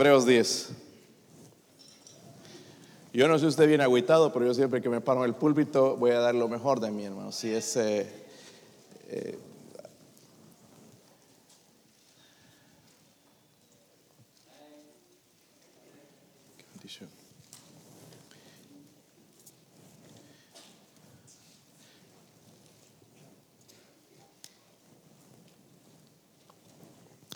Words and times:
Hebreos 0.00 0.26
10. 0.26 0.68
Yo 3.12 3.26
no 3.26 3.36
sé 3.36 3.46
usted 3.46 3.66
viene 3.66 3.82
agüitado, 3.82 4.32
pero 4.32 4.46
yo 4.46 4.54
siempre 4.54 4.80
que 4.80 4.88
me 4.88 5.00
paro 5.00 5.24
en 5.24 5.30
el 5.30 5.34
púlpito 5.34 5.96
voy 5.96 6.12
a 6.12 6.20
dar 6.20 6.36
lo 6.36 6.46
mejor 6.46 6.78
de 6.78 6.92
mí, 6.92 7.04
hermano. 7.04 7.32
Si 7.32 7.52
es. 7.52 7.76
eh, 7.78 8.06
eh. 9.08 9.38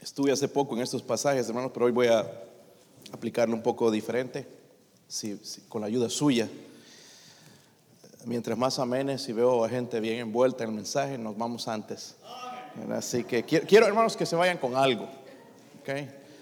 Estuve 0.00 0.30
hace 0.30 0.46
poco 0.46 0.76
en 0.76 0.82
estos 0.82 1.02
pasajes, 1.02 1.48
hermanos, 1.48 1.72
pero 1.74 1.86
hoy 1.86 1.92
voy 1.92 2.06
a 2.06 2.51
aplicarlo 3.12 3.54
un 3.54 3.62
poco 3.62 3.90
diferente, 3.90 4.46
si- 5.06 5.38
con 5.68 5.80
la 5.82 5.86
ayuda 5.86 6.08
suya. 6.08 6.48
Mientras 8.24 8.56
más 8.56 8.78
amenes 8.78 9.28
y 9.28 9.32
veo 9.32 9.64
a 9.64 9.68
gente 9.68 9.98
bien 10.00 10.18
envuelta 10.18 10.64
en 10.64 10.70
el 10.70 10.76
mensaje, 10.76 11.18
nos 11.18 11.36
vamos 11.36 11.66
antes. 11.68 12.16
Así 12.92 13.24
que 13.24 13.44
quiero, 13.44 13.86
hermanos, 13.86 14.16
que 14.16 14.24
se 14.26 14.36
vayan 14.36 14.58
con 14.58 14.76
algo. 14.76 15.04
¿ok? 15.82 15.88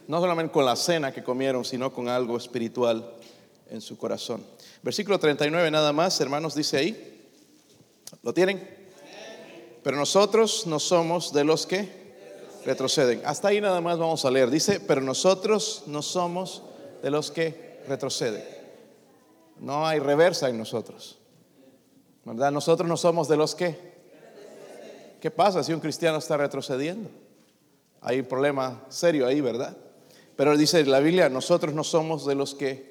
No 0.07 0.21
solamente 0.21 0.53
con 0.53 0.65
la 0.65 0.77
cena 0.77 1.13
que 1.13 1.23
comieron, 1.25 1.65
sino 1.65 1.93
con 1.93 2.09
algo 2.09 2.37
espiritual 2.37 3.15
en 3.71 3.81
su 3.81 3.97
corazón. 3.97 4.45
Versículo 4.83 5.19
39 5.19 5.71
nada 5.71 5.93
más, 5.93 6.21
hermanos, 6.21 6.55
dice 6.55 6.77
ahí. 6.77 7.29
¿Lo 8.23 8.35
tienen? 8.35 8.79
Pero 9.83 9.97
nosotros 9.97 10.67
no 10.67 10.79
somos 10.79 11.33
de 11.33 11.45
los 11.45 11.67
que 11.67 12.00
retroceden. 12.65 13.23
Hasta 13.25 13.49
ahí 13.49 13.61
nada 13.61 13.81
más 13.81 13.99
vamos 13.99 14.25
a 14.25 14.31
leer. 14.31 14.51
Dice, 14.51 14.81
pero 14.81 15.01
nosotros 15.01 15.85
no 15.87 16.03
somos 16.03 16.63
de 17.03 17.11
los 17.11 17.31
que 17.31 17.81
retroceden. 17.89 18.45
No 19.59 19.87
hay 19.87 19.99
reversa 19.99 20.49
en 20.49 20.59
nosotros. 20.59 21.19
¿Verdad? 22.25 22.53
Nosotros 22.53 22.89
no 22.89 22.97
somos 22.97 23.29
de 23.29 23.37
los 23.37 23.55
que. 23.55 23.91
¿Qué 25.21 25.31
pasa 25.31 25.63
si 25.63 25.73
un 25.73 25.81
cristiano 25.81 26.19
está 26.19 26.37
retrocediendo? 26.37 27.11
Hay 28.01 28.21
un 28.21 28.27
problema 28.27 28.83
serio 28.89 29.27
ahí, 29.27 29.41
¿verdad? 29.41 29.77
Pero 30.37 30.57
dice 30.57 30.83
la 30.87 31.01
Biblia, 31.01 31.29
nosotros 31.29 31.75
no 31.75 31.85
somos 31.85 32.27
de 32.27 32.35
los 32.35 32.55
que. 32.55 32.91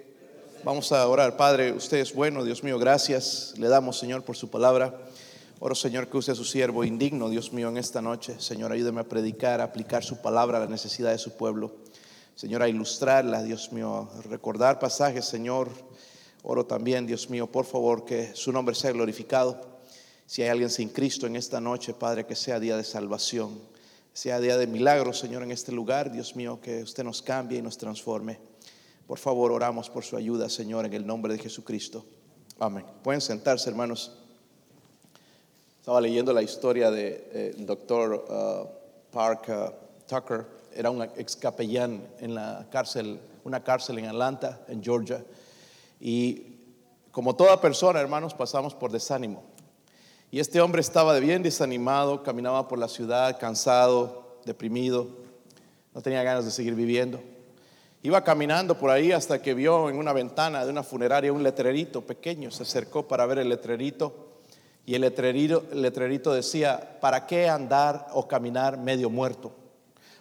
Vamos 0.64 0.92
a 0.92 1.08
orar. 1.08 1.38
Padre, 1.38 1.72
usted 1.72 1.98
es 1.98 2.14
bueno, 2.14 2.44
Dios 2.44 2.64
mío, 2.64 2.78
gracias. 2.78 3.54
Le 3.58 3.68
damos, 3.68 3.98
Señor, 3.98 4.24
por 4.24 4.36
su 4.36 4.50
palabra. 4.50 4.94
Oro, 5.62 5.76
Señor, 5.76 6.08
que 6.08 6.16
use 6.16 6.32
a 6.32 6.36
su 6.36 6.46
siervo 6.46 6.86
indigno, 6.86 7.28
Dios 7.28 7.52
mío, 7.52 7.68
en 7.68 7.76
esta 7.76 8.02
noche. 8.02 8.40
Señor, 8.40 8.72
ayúdeme 8.72 9.02
a 9.02 9.10
predicar, 9.10 9.60
a 9.60 9.66
aplicar 9.66 10.06
su 10.06 10.22
palabra 10.22 10.58
a 10.58 10.62
la 10.62 10.68
necesidad 10.68 11.12
de 11.12 11.18
su 11.18 11.36
pueblo. 11.36 11.76
Señor, 12.34 12.64
a 12.64 12.70
ilustrarla, 12.70 13.44
Dios 13.44 13.74
mío, 13.74 14.10
a 14.18 14.22
recordar 14.22 14.80
pasajes, 14.80 15.26
Señor. 15.26 15.70
Oro 16.44 16.66
también, 16.66 17.06
Dios 17.06 17.30
mío, 17.30 17.52
por 17.52 17.66
favor, 17.66 18.06
que 18.06 18.34
su 18.36 18.54
nombre 18.54 18.74
sea 18.74 18.94
glorificado. 18.94 19.82
Si 20.26 20.42
hay 20.42 20.48
alguien 20.48 20.70
sin 20.70 20.88
Cristo 20.88 21.28
en 21.28 21.36
esta 21.36 21.60
noche, 21.60 21.94
Padre, 21.94 22.26
que 22.26 22.38
sea 22.38 22.62
día 22.62 22.78
de 22.78 22.86
salvación, 22.86 23.60
sea 24.14 24.40
día 24.40 24.56
de 24.56 24.66
milagros, 24.66 25.20
Señor, 25.20 25.44
en 25.44 25.52
este 25.52 25.74
lugar, 25.74 26.10
Dios 26.10 26.38
mío, 26.38 26.62
que 26.62 26.84
usted 26.84 27.04
nos 27.04 27.22
cambie 27.22 27.60
y 27.60 27.62
nos 27.62 27.78
transforme. 27.78 28.40
Por 29.06 29.18
favor, 29.18 29.52
oramos 29.52 29.90
por 29.90 30.06
su 30.06 30.16
ayuda, 30.16 30.48
Señor, 30.48 30.86
en 30.86 30.94
el 30.94 31.06
nombre 31.06 31.34
de 31.34 31.40
Jesucristo. 31.40 32.06
Amén. 32.60 32.86
Pueden 33.04 33.20
sentarse, 33.20 33.70
hermanos. 33.70 34.19
Estaba 35.80 36.02
leyendo 36.02 36.34
la 36.34 36.42
historia 36.42 36.92
del 36.92 37.66
doctor 37.66 38.26
Park 39.12 39.48
uh, 39.48 39.72
Tucker, 40.06 40.46
era 40.76 40.92
un 40.92 41.02
ex 41.02 41.38
capellán 41.38 42.06
en 42.20 42.36
la 42.36 42.68
cárcel, 42.70 43.18
una 43.46 43.64
cárcel 43.64 43.98
en 43.98 44.06
Atlanta, 44.06 44.60
en 44.68 44.84
Georgia. 44.84 45.24
Y 46.02 46.58
como 47.12 47.36
toda 47.36 47.62
persona, 47.62 48.02
hermanos, 48.02 48.34
pasamos 48.34 48.76
por 48.76 48.92
desánimo. 48.92 49.42
Y 50.30 50.42
este 50.42 50.60
hombre 50.60 50.82
estaba 50.82 51.18
bien 51.18 51.44
desanimado, 51.44 52.24
caminaba 52.24 52.68
por 52.68 52.78
la 52.78 52.90
ciudad, 52.90 53.40
cansado, 53.40 54.38
deprimido, 54.46 55.08
no 55.94 56.02
tenía 56.02 56.22
ganas 56.24 56.44
de 56.44 56.52
seguir 56.52 56.76
viviendo. 56.76 57.22
Iba 58.04 58.24
caminando 58.24 58.78
por 58.78 58.92
ahí 58.92 59.14
hasta 59.14 59.42
que 59.42 59.54
vio 59.54 59.90
en 59.90 59.98
una 59.98 60.12
ventana 60.12 60.66
de 60.66 60.72
una 60.72 60.84
funeraria 60.84 61.32
un 61.32 61.42
letrerito 61.42 62.02
pequeño, 62.02 62.52
se 62.52 62.64
acercó 62.64 63.08
para 63.08 63.26
ver 63.26 63.40
el 63.40 63.48
letrerito 63.48 64.29
y 64.90 64.96
el 64.96 65.02
letrerito, 65.02 66.34
decía, 66.34 66.98
¿para 67.00 67.28
qué 67.28 67.48
andar 67.48 68.08
o 68.12 68.28
caminar 68.28 68.76
medio 68.80 69.08
muerto? 69.12 69.52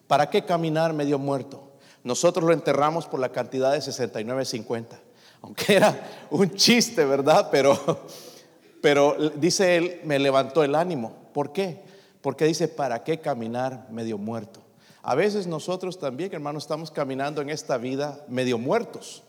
¿Para 0.06 0.28
qué 0.28 0.44
caminar 0.44 0.92
medio 0.92 1.18
muerto? 1.18 1.72
Nosotros 2.04 2.44
lo 2.44 2.52
enterramos 2.52 3.06
por 3.06 3.18
la 3.18 3.30
cantidad 3.30 3.72
de 3.72 3.78
69.50, 3.78 4.84
aunque 5.40 5.74
era 5.76 6.26
un 6.30 6.50
chiste, 6.54 7.02
¿verdad? 7.06 7.48
Pero, 7.50 7.78
pero 8.82 9.16
dice 9.36 9.78
él, 9.78 10.00
me 10.04 10.18
levantó 10.18 10.62
el 10.62 10.74
ánimo. 10.74 11.14
¿Por 11.32 11.50
qué? 11.50 11.80
Porque 12.20 12.44
dice, 12.44 12.68
¿para 12.68 13.02
qué 13.02 13.20
caminar 13.20 13.86
medio 13.90 14.18
muerto? 14.18 14.60
A 15.00 15.14
veces 15.14 15.46
nosotros 15.46 15.98
también, 15.98 16.34
hermanos, 16.34 16.64
estamos 16.64 16.90
caminando 16.90 17.40
en 17.40 17.48
esta 17.48 17.78
vida 17.78 18.22
medio 18.28 18.58
muertos. 18.58 19.22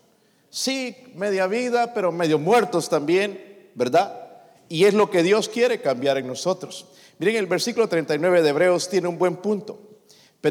Sí, 0.50 0.98
media 1.16 1.48
vida, 1.48 1.94
pero 1.94 2.12
medio 2.12 2.38
muertos 2.40 2.90
también, 2.90 3.70
¿verdad? 3.74 4.26
Y 4.70 4.86
es 4.86 4.94
lo 4.94 5.10
que 5.10 5.24
Dios 5.24 5.50
quiere 5.50 5.82
cambiar 5.82 6.18
en 6.18 6.28
nosotros. 6.28 6.86
Miren, 7.18 7.36
el 7.36 7.48
versículo 7.48 7.90
39 7.90 8.44
de 8.44 8.50
Hebreos 8.50 8.88
tiene 8.88 9.08
un 9.08 9.18
buen 9.18 9.38
punto. 9.38 9.80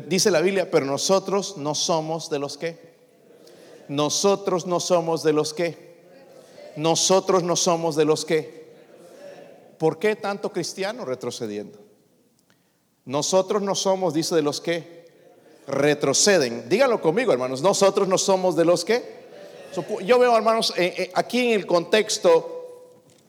Dice 0.06 0.30
la 0.30 0.40
Biblia, 0.40 0.70
pero 0.70 0.84
nosotros 0.84 1.56
no 1.56 1.74
somos 1.74 2.28
de 2.28 2.38
los 2.38 2.58
que. 2.58 2.98
Nosotros 3.88 4.66
no 4.66 4.80
somos 4.80 5.22
de 5.22 5.32
los 5.32 5.54
que. 5.54 5.88
Nosotros 6.76 7.42
no 7.42 7.56
somos 7.56 7.96
de 7.96 8.04
los 8.04 8.24
que. 8.24 8.58
¿Por 9.78 9.98
qué 9.98 10.16
tanto 10.16 10.52
cristiano 10.52 11.04
retrocediendo? 11.04 11.78
Nosotros 13.04 13.62
no 13.62 13.74
somos, 13.74 14.12
dice, 14.12 14.34
de 14.34 14.42
los 14.42 14.60
que 14.60 15.08
retroceden. 15.66 16.68
Díganlo 16.68 17.00
conmigo, 17.00 17.32
hermanos. 17.32 17.62
Nosotros 17.62 18.08
no 18.08 18.18
somos 18.18 18.56
de 18.56 18.64
los 18.64 18.84
que. 18.84 19.18
Yo 20.04 20.18
veo, 20.18 20.36
hermanos, 20.36 20.74
eh, 20.76 20.94
eh, 20.96 21.10
aquí 21.14 21.46
en 21.46 21.52
el 21.52 21.66
contexto, 21.66 22.57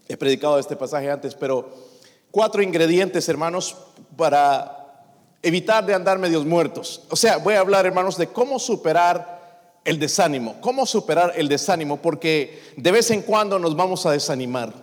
he 0.10 0.18
predicado 0.18 0.60
este 0.60 0.76
pasaje 0.76 1.10
antes, 1.10 1.36
pero 1.36 1.70
cuatro 2.32 2.64
ingredientes, 2.64 3.30
hermanos, 3.30 3.78
para 4.18 5.06
evitar 5.44 5.86
de 5.86 5.94
andar 5.94 6.18
medios 6.18 6.46
muertos. 6.46 7.04
O 7.10 7.16
sea, 7.16 7.38
voy 7.38 7.54
a 7.54 7.60
hablar, 7.60 7.86
hermanos, 7.86 8.18
de 8.18 8.28
cómo 8.28 8.58
superar 8.58 9.40
el 9.86 10.00
desánimo. 10.00 10.56
Cómo 10.62 10.88
superar 10.88 11.34
el 11.36 11.48
desánimo, 11.48 11.98
porque 11.98 12.60
de 12.76 12.92
vez 12.92 13.12
en 13.12 13.22
cuando 13.22 13.60
nos 13.60 13.76
vamos 13.76 14.06
a 14.08 14.12
desanimar. 14.12 14.74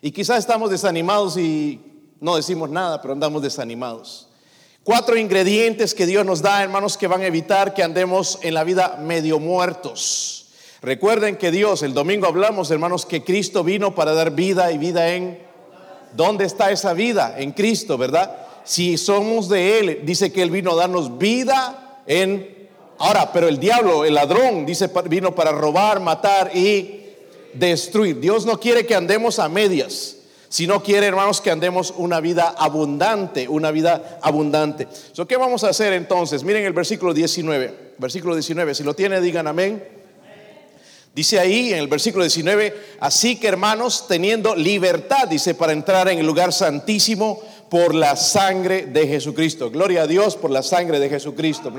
Y 0.00 0.10
quizás 0.10 0.38
estamos 0.38 0.70
desanimados 0.70 1.36
y 1.36 1.78
no 2.18 2.36
decimos 2.36 2.70
nada, 2.70 3.02
pero 3.02 3.12
andamos 3.12 3.42
desanimados. 3.42 4.28
Cuatro 4.82 5.18
ingredientes 5.18 5.94
que 5.94 6.06
Dios 6.06 6.24
nos 6.24 6.40
da, 6.40 6.62
hermanos, 6.62 6.96
que 6.96 7.06
van 7.06 7.20
a 7.20 7.26
evitar 7.26 7.74
que 7.74 7.82
andemos 7.82 8.38
en 8.40 8.54
la 8.54 8.64
vida 8.64 8.96
medio 8.98 9.38
muertos. 9.38 10.39
Recuerden 10.82 11.36
que 11.36 11.50
Dios, 11.50 11.82
el 11.82 11.92
domingo 11.92 12.26
hablamos, 12.26 12.70
hermanos, 12.70 13.04
que 13.04 13.22
Cristo 13.22 13.62
vino 13.62 13.94
para 13.94 14.14
dar 14.14 14.30
vida 14.30 14.72
y 14.72 14.78
vida 14.78 15.14
en... 15.14 15.38
¿Dónde 16.16 16.44
está 16.46 16.70
esa 16.70 16.94
vida? 16.94 17.34
En 17.38 17.52
Cristo, 17.52 17.98
¿verdad? 17.98 18.34
Si 18.64 18.96
somos 18.96 19.48
de 19.48 19.78
Él, 19.78 20.00
dice 20.04 20.32
que 20.32 20.42
Él 20.42 20.50
vino 20.50 20.72
a 20.72 20.76
darnos 20.76 21.18
vida 21.18 22.02
en... 22.06 22.68
Ahora, 22.98 23.30
pero 23.32 23.46
el 23.46 23.58
diablo, 23.58 24.04
el 24.04 24.14
ladrón, 24.14 24.64
dice, 24.64 24.90
vino 25.08 25.34
para 25.34 25.52
robar, 25.52 26.00
matar 26.00 26.50
y 26.54 27.02
destruir. 27.52 28.18
Dios 28.18 28.46
no 28.46 28.58
quiere 28.58 28.86
que 28.86 28.94
andemos 28.94 29.38
a 29.38 29.48
medias, 29.48 30.16
sino 30.48 30.82
quiere, 30.82 31.06
hermanos, 31.06 31.42
que 31.42 31.50
andemos 31.50 31.92
una 31.96 32.20
vida 32.20 32.54
abundante, 32.56 33.48
una 33.48 33.70
vida 33.70 34.18
abundante. 34.22 34.88
So, 35.12 35.26
¿Qué 35.26 35.36
vamos 35.36 35.62
a 35.64 35.68
hacer 35.68 35.92
entonces? 35.92 36.42
Miren 36.42 36.64
el 36.64 36.72
versículo 36.72 37.14
19, 37.14 37.94
versículo 37.98 38.34
19, 38.34 38.74
si 38.74 38.82
lo 38.82 38.94
tiene, 38.94 39.20
digan 39.20 39.46
amén. 39.46 39.99
Dice 41.12 41.40
ahí 41.40 41.72
en 41.72 41.80
el 41.80 41.88
versículo 41.88 42.22
19, 42.22 42.72
así 43.00 43.36
que 43.36 43.48
hermanos, 43.48 44.06
teniendo 44.06 44.54
libertad, 44.54 45.26
dice, 45.28 45.54
para 45.54 45.72
entrar 45.72 46.08
en 46.08 46.20
el 46.20 46.26
lugar 46.26 46.52
santísimo 46.52 47.42
por 47.68 47.96
la 47.96 48.14
sangre 48.14 48.86
de 48.86 49.08
Jesucristo. 49.08 49.70
Gloria 49.70 50.02
a 50.02 50.06
Dios 50.06 50.36
por 50.36 50.52
la 50.52 50.62
sangre 50.62 51.00
de 51.00 51.08
Jesucristo. 51.08 51.72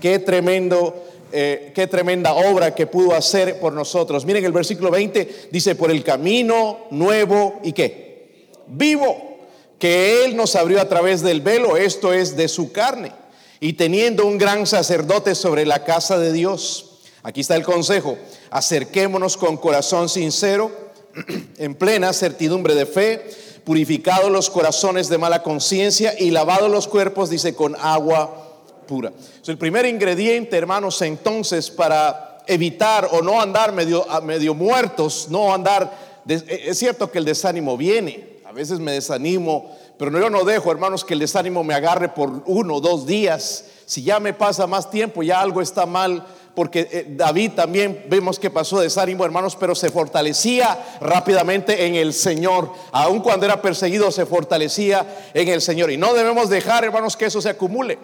Qué 0.00 0.18
tremendo, 0.18 1.04
eh, 1.30 1.70
qué 1.74 1.86
tremenda 1.86 2.34
obra 2.34 2.74
que 2.74 2.88
pudo 2.88 3.14
hacer 3.14 3.60
por 3.60 3.72
nosotros. 3.72 4.24
Miren 4.24 4.44
el 4.44 4.52
versículo 4.52 4.90
20, 4.90 5.48
dice, 5.52 5.76
por 5.76 5.92
el 5.92 6.02
camino 6.02 6.86
nuevo 6.90 7.60
y 7.62 7.72
qué? 7.72 8.48
Vivo, 8.66 9.38
que 9.78 10.24
Él 10.24 10.36
nos 10.36 10.56
abrió 10.56 10.80
a 10.80 10.88
través 10.88 11.22
del 11.22 11.40
velo, 11.40 11.76
esto 11.76 12.12
es 12.12 12.36
de 12.36 12.48
su 12.48 12.72
carne, 12.72 13.12
y 13.60 13.74
teniendo 13.74 14.26
un 14.26 14.38
gran 14.38 14.66
sacerdote 14.66 15.36
sobre 15.36 15.66
la 15.66 15.84
casa 15.84 16.18
de 16.18 16.32
Dios. 16.32 16.91
Aquí 17.24 17.40
está 17.40 17.54
el 17.54 17.62
consejo, 17.62 18.18
acerquémonos 18.50 19.36
con 19.36 19.56
corazón 19.56 20.08
sincero, 20.08 20.72
en 21.56 21.74
plena 21.76 22.12
certidumbre 22.12 22.74
de 22.74 22.84
fe, 22.84 23.30
purificados 23.64 24.30
los 24.30 24.50
corazones 24.50 25.08
de 25.08 25.18
mala 25.18 25.42
conciencia 25.44 26.14
y 26.18 26.32
lavados 26.32 26.68
los 26.68 26.88
cuerpos, 26.88 27.30
dice, 27.30 27.54
con 27.54 27.76
agua 27.76 28.42
pura. 28.88 29.12
el 29.46 29.56
primer 29.56 29.86
ingrediente, 29.86 30.56
hermanos, 30.56 31.00
entonces, 31.02 31.70
para 31.70 32.38
evitar 32.48 33.08
o 33.12 33.22
no 33.22 33.40
andar 33.40 33.72
medio, 33.72 34.04
medio 34.22 34.54
muertos, 34.54 35.28
no 35.30 35.54
andar... 35.54 36.12
E, 36.28 36.64
es 36.66 36.78
cierto 36.78 37.10
que 37.10 37.18
el 37.18 37.24
desánimo 37.24 37.76
viene. 37.76 38.40
A 38.44 38.52
veces 38.52 38.80
me 38.80 38.92
desanimo, 38.92 39.76
pero 39.96 40.10
yo 40.18 40.28
no 40.28 40.44
dejo, 40.44 40.72
hermanos, 40.72 41.04
que 41.04 41.14
el 41.14 41.20
desánimo 41.20 41.62
me 41.62 41.74
agarre 41.74 42.08
por 42.08 42.42
uno 42.46 42.74
o 42.74 42.80
dos 42.80 43.06
días. 43.06 43.66
Si 43.86 44.02
ya 44.02 44.20
me 44.20 44.34
pasa 44.34 44.66
más 44.66 44.90
tiempo, 44.90 45.22
ya 45.22 45.40
algo 45.40 45.62
está 45.62 45.86
mal 45.86 46.26
porque 46.54 46.88
eh, 46.90 47.06
David 47.08 47.52
también 47.52 48.04
vemos 48.08 48.38
que 48.38 48.50
pasó 48.50 48.80
desánimo, 48.80 49.24
hermanos, 49.24 49.56
pero 49.56 49.74
se 49.74 49.90
fortalecía 49.90 50.98
rápidamente 51.00 51.86
en 51.86 51.94
el 51.94 52.12
Señor. 52.12 52.72
Aun 52.92 53.20
cuando 53.20 53.46
era 53.46 53.62
perseguido, 53.62 54.10
se 54.10 54.26
fortalecía 54.26 55.30
en 55.32 55.48
el 55.48 55.62
Señor. 55.62 55.90
Y 55.90 55.96
no 55.96 56.12
debemos 56.14 56.50
dejar, 56.50 56.84
hermanos, 56.84 57.16
que 57.16 57.26
eso 57.26 57.40
se 57.40 57.48
acumule. 57.48 57.98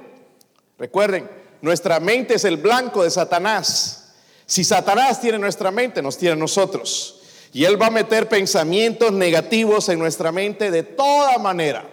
Recuerden, 0.79 1.29
nuestra 1.61 2.01
mente 2.01 2.35
es 2.35 2.45
el 2.45 2.57
blanco 2.57 3.03
de 3.03 3.11
Satanás. 3.11 4.15
Si 4.47 4.65
Satanás 4.65 5.21
tiene 5.21 5.39
nuestra 5.39 5.71
mente, 5.71 6.01
nos 6.01 6.17
tiene 6.17 6.37
nosotros. 6.37 7.21
Y 7.53 7.65
Él 7.65 7.81
va 7.81 7.87
a 7.87 7.91
meter 7.91 8.29
pensamientos 8.29 9.13
negativos 9.13 9.89
en 9.89 9.99
nuestra 9.99 10.33
mente 10.33 10.71
de 10.71 10.83
toda 10.83 11.37
manera. 11.39 11.85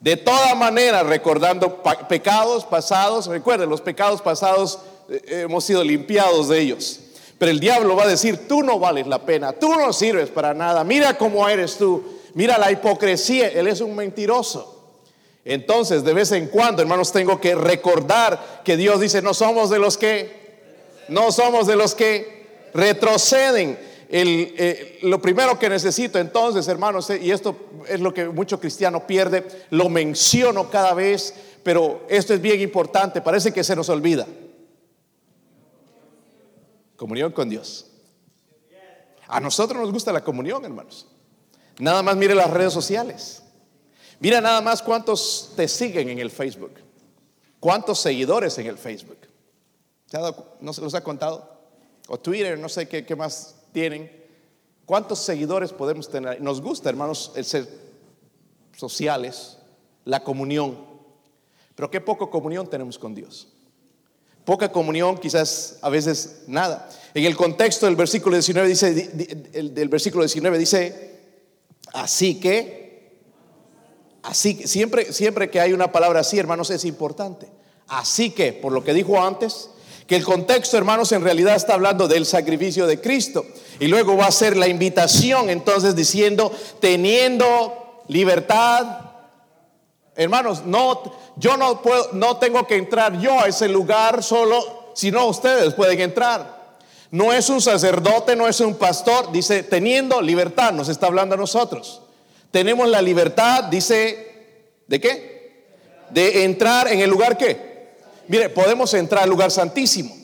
De 0.00 0.16
toda 0.16 0.54
manera, 0.54 1.02
recordando 1.02 1.82
pecados 2.08 2.64
pasados. 2.64 3.26
Recuerden, 3.26 3.68
los 3.68 3.80
pecados 3.80 4.22
pasados 4.22 4.80
hemos 5.08 5.64
sido 5.64 5.82
limpiados 5.84 6.48
de 6.48 6.60
ellos. 6.60 7.00
Pero 7.38 7.50
el 7.50 7.60
diablo 7.60 7.96
va 7.96 8.04
a 8.04 8.08
decir, 8.08 8.46
tú 8.48 8.62
no 8.62 8.78
vales 8.78 9.06
la 9.06 9.24
pena, 9.24 9.52
tú 9.52 9.74
no 9.74 9.92
sirves 9.92 10.30
para 10.30 10.54
nada, 10.54 10.84
mira 10.84 11.18
cómo 11.18 11.48
eres 11.48 11.76
tú, 11.76 12.02
mira 12.34 12.58
la 12.58 12.70
hipocresía, 12.70 13.48
él 13.48 13.66
es 13.66 13.80
un 13.80 13.94
mentiroso. 13.94 14.70
Entonces, 15.44 16.04
de 16.04 16.14
vez 16.14 16.32
en 16.32 16.48
cuando, 16.48 16.80
hermanos, 16.80 17.12
tengo 17.12 17.40
que 17.40 17.54
recordar 17.54 18.62
que 18.64 18.76
Dios 18.76 19.00
dice, 19.00 19.20
no 19.20 19.34
somos 19.34 19.68
de 19.68 19.78
los 19.78 19.98
que, 19.98 20.44
no 21.08 21.32
somos 21.32 21.66
de 21.66 21.76
los 21.76 21.94
que 21.94 22.46
retroceden. 22.72 23.78
Eh, 24.08 25.00
lo 25.02 25.20
primero 25.20 25.58
que 25.58 25.68
necesito 25.68 26.18
entonces, 26.18 26.66
hermanos, 26.68 27.10
y 27.10 27.30
esto 27.30 27.56
es 27.88 28.00
lo 28.00 28.14
que 28.14 28.26
mucho 28.26 28.58
cristiano 28.58 29.06
pierde, 29.06 29.44
lo 29.70 29.88
menciono 29.88 30.70
cada 30.70 30.94
vez, 30.94 31.34
pero 31.62 32.06
esto 32.08 32.32
es 32.32 32.40
bien 32.40 32.60
importante, 32.60 33.20
parece 33.20 33.52
que 33.52 33.64
se 33.64 33.76
nos 33.76 33.88
olvida. 33.88 34.26
Comunión 36.96 37.32
con 37.32 37.48
Dios. 37.48 37.86
A 39.26 39.40
nosotros 39.40 39.80
nos 39.80 39.92
gusta 39.92 40.12
la 40.12 40.22
comunión, 40.22 40.64
hermanos. 40.64 41.06
Nada 41.78 42.02
más 42.02 42.16
mire 42.16 42.34
las 42.34 42.50
redes 42.50 42.72
sociales. 42.72 43.42
Mira 44.20 44.40
nada 44.40 44.60
más 44.60 44.82
cuántos 44.82 45.52
te 45.56 45.66
siguen 45.66 46.08
en 46.08 46.18
el 46.18 46.30
Facebook. 46.30 46.72
Cuántos 47.58 47.98
seguidores 47.98 48.58
en 48.58 48.66
el 48.66 48.78
Facebook. 48.78 49.18
¿No 50.60 50.72
se 50.72 50.80
los 50.80 50.94
ha 50.94 51.02
contado? 51.02 51.50
O 52.08 52.18
Twitter, 52.18 52.58
no 52.58 52.68
sé 52.68 52.86
qué, 52.86 53.04
qué 53.04 53.16
más 53.16 53.56
tienen. 53.72 54.24
¿Cuántos 54.86 55.18
seguidores 55.20 55.72
podemos 55.72 56.08
tener? 56.08 56.40
Nos 56.40 56.60
gusta, 56.60 56.90
hermanos, 56.90 57.32
el 57.34 57.44
ser 57.44 57.66
sociales, 58.76 59.58
la 60.04 60.22
comunión. 60.22 60.78
Pero 61.74 61.90
qué 61.90 62.00
poco 62.00 62.30
comunión 62.30 62.68
tenemos 62.68 62.98
con 62.98 63.14
Dios. 63.14 63.53
Poca 64.44 64.70
comunión, 64.70 65.18
quizás 65.18 65.78
a 65.80 65.88
veces 65.88 66.42
nada. 66.46 66.88
En 67.14 67.24
el 67.24 67.36
contexto 67.36 67.86
del 67.86 67.96
versículo 67.96 68.36
19 68.36 68.68
dice, 68.68 68.92
del 68.92 69.88
versículo 69.88 70.24
19 70.24 70.58
dice, 70.58 71.20
así 71.92 72.40
que, 72.40 73.20
así 74.22 74.66
siempre, 74.66 75.12
siempre 75.12 75.48
que 75.48 75.60
hay 75.60 75.72
una 75.72 75.92
palabra 75.92 76.20
así, 76.20 76.38
hermanos, 76.38 76.70
es 76.70 76.84
importante. 76.84 77.46
Así 77.88 78.30
que, 78.30 78.52
por 78.52 78.72
lo 78.72 78.84
que 78.84 78.92
dijo 78.92 79.22
antes, 79.22 79.70
que 80.06 80.16
el 80.16 80.24
contexto, 80.24 80.76
hermanos, 80.76 81.12
en 81.12 81.22
realidad 81.22 81.56
está 81.56 81.74
hablando 81.74 82.08
del 82.08 82.26
sacrificio 82.26 82.86
de 82.86 83.00
Cristo. 83.00 83.46
Y 83.80 83.86
luego 83.86 84.16
va 84.16 84.26
a 84.26 84.32
ser 84.32 84.56
la 84.56 84.68
invitación, 84.68 85.48
entonces 85.48 85.96
diciendo, 85.96 86.52
teniendo 86.80 88.02
libertad 88.08 89.13
Hermanos, 90.16 90.64
no, 90.64 91.02
yo 91.36 91.56
no 91.56 91.82
puedo, 91.82 92.10
no 92.12 92.36
tengo 92.36 92.66
que 92.66 92.76
entrar 92.76 93.18
yo 93.18 93.40
a 93.40 93.48
ese 93.48 93.68
lugar 93.68 94.22
solo, 94.22 94.92
sino 94.94 95.26
ustedes 95.26 95.74
pueden 95.74 96.00
entrar. 96.00 96.62
No 97.10 97.32
es 97.32 97.48
un 97.48 97.60
sacerdote, 97.60 98.36
no 98.36 98.48
es 98.48 98.60
un 98.60 98.76
pastor, 98.76 99.30
dice, 99.32 99.62
teniendo 99.62 100.20
libertad, 100.20 100.72
nos 100.72 100.88
está 100.88 101.06
hablando 101.06 101.34
a 101.34 101.38
nosotros. 101.38 102.00
Tenemos 102.50 102.88
la 102.88 103.02
libertad, 103.02 103.64
dice, 103.64 104.62
¿de 104.86 105.00
qué? 105.00 105.64
De 106.10 106.44
entrar 106.44 106.88
en 106.88 107.00
el 107.00 107.10
lugar 107.10 107.36
qué. 107.36 107.94
Mire, 108.28 108.48
podemos 108.48 108.94
entrar 108.94 109.24
al 109.24 109.30
lugar 109.30 109.50
santísimo. 109.50 110.14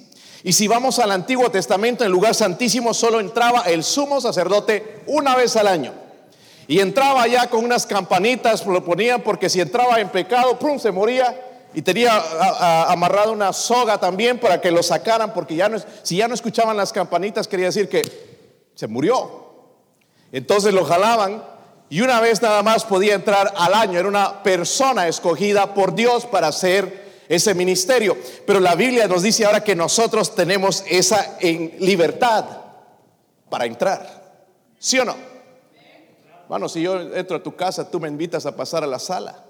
Y 0.43 0.53
si 0.53 0.69
vamos 0.69 0.99
al 0.99 1.11
Antiguo 1.11 1.51
Testamento, 1.51 2.05
en 2.05 2.07
el 2.07 2.13
lugar 2.13 2.35
santísimo 2.35 2.95
solo 2.95 3.21
entraba 3.21 3.63
el 3.63 3.85
sumo 3.85 4.21
sacerdote 4.21 5.03
una 5.07 5.37
vez 5.37 5.57
al 5.57 5.67
año. 5.69 5.93
Y 6.71 6.79
entraba 6.79 7.27
ya 7.27 7.51
con 7.51 7.65
unas 7.65 7.85
campanitas, 7.85 8.65
lo 8.65 8.85
ponían 8.85 9.23
porque 9.23 9.51
si 9.51 9.61
entraba 9.61 9.99
en 9.99 10.09
pecado, 10.09 10.57
¡pum! 10.57 10.79
se 10.79 10.93
moría. 10.93 11.67
Y 11.75 11.83
tenía 11.83 12.23
amarrada 12.89 13.33
una 13.33 13.53
soga 13.53 13.99
también 13.99 14.39
para 14.39 14.61
que 14.61 14.71
lo 14.71 14.81
sacaran, 14.81 15.35
porque 15.35 15.57
ya 15.57 15.69
no, 15.69 15.79
si 16.05 16.19
ya 16.19 16.29
no 16.29 16.35
escuchaban 16.35 16.77
las 16.77 16.93
campanitas, 16.93 17.49
quería 17.49 17.67
decir 17.67 17.89
que 17.89 18.03
se 18.77 18.87
murió. 18.87 19.49
Entonces 20.31 20.73
lo 20.73 20.85
jalaban 20.85 21.43
y 21.89 22.03
una 22.03 22.21
vez 22.21 22.41
nada 22.41 22.63
más 22.63 22.85
podía 22.85 23.15
entrar 23.17 23.53
al 23.57 23.75
año. 23.75 23.99
Era 23.99 24.07
una 24.07 24.41
persona 24.45 25.09
escogida 25.09 25.75
por 25.75 25.97
Dios 25.97 26.25
para 26.25 26.47
hacer 26.47 27.25
ese 27.29 27.53
ministerio. 27.53 28.17
Pero 28.47 28.61
la 28.61 28.77
Biblia 28.77 29.09
nos 29.09 29.25
dice 29.25 29.45
ahora 29.45 29.65
que 29.65 29.75
nosotros 29.75 30.37
tenemos 30.37 30.85
esa 30.89 31.37
en 31.41 31.75
libertad 31.81 32.45
para 33.49 33.67
entrar. 33.67 34.45
¿Sí 34.79 35.01
o 35.01 35.05
no? 35.05 35.30
Bueno, 36.51 36.69
si 36.69 36.83
yo 36.83 37.01
entro 37.01 37.37
a 37.37 37.43
tu 37.45 37.55
casa, 37.55 37.89
tú 37.89 38.01
me 38.01 38.09
invitas 38.09 38.45
a 38.45 38.57
pasar 38.57 38.83
a 38.83 38.87
la 38.89 38.99
sala. 38.99 39.45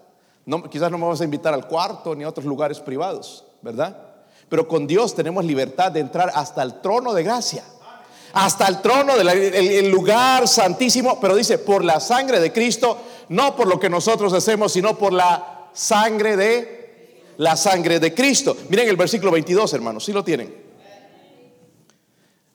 Quizás 0.71 0.91
no 0.91 0.99
me 0.99 1.07
vas 1.07 1.23
a 1.23 1.25
invitar 1.25 1.55
al 1.55 1.67
cuarto 1.67 2.15
ni 2.15 2.25
a 2.25 2.29
otros 2.29 2.45
lugares 2.45 2.79
privados, 2.79 3.43
¿verdad? 3.63 3.97
Pero 4.51 4.69
con 4.69 4.87
Dios 4.87 5.15
tenemos 5.15 5.43
libertad 5.47 5.91
de 5.91 6.01
entrar 6.01 6.31
hasta 6.35 6.63
el 6.63 6.83
trono 6.83 7.15
de 7.15 7.23
gracia. 7.23 7.65
Hasta 8.35 8.69
el 8.69 8.83
trono 8.83 9.17
del 9.17 9.91
lugar 9.91 10.47
santísimo. 10.47 11.19
Pero 11.19 11.35
dice, 11.37 11.57
por 11.57 11.83
la 11.83 12.01
sangre 12.01 12.39
de 12.39 12.53
Cristo, 12.53 12.99
no 13.31 13.57
por 13.57 13.67
lo 13.67 13.81
que 13.81 13.89
nosotros 13.89 14.35
hacemos, 14.35 14.71
sino 14.71 14.99
por 14.99 15.15
la 15.15 15.71
sangre 15.73 16.37
de 16.37 17.25
la 17.39 17.57
sangre 17.57 17.99
de 17.99 18.13
Cristo. 18.13 18.55
Miren 18.69 18.91
el 18.91 18.97
versículo 18.97 19.33
22, 19.33 19.73
hermanos, 19.73 20.05
si 20.05 20.13
lo 20.13 20.23
tienen. 20.23 20.55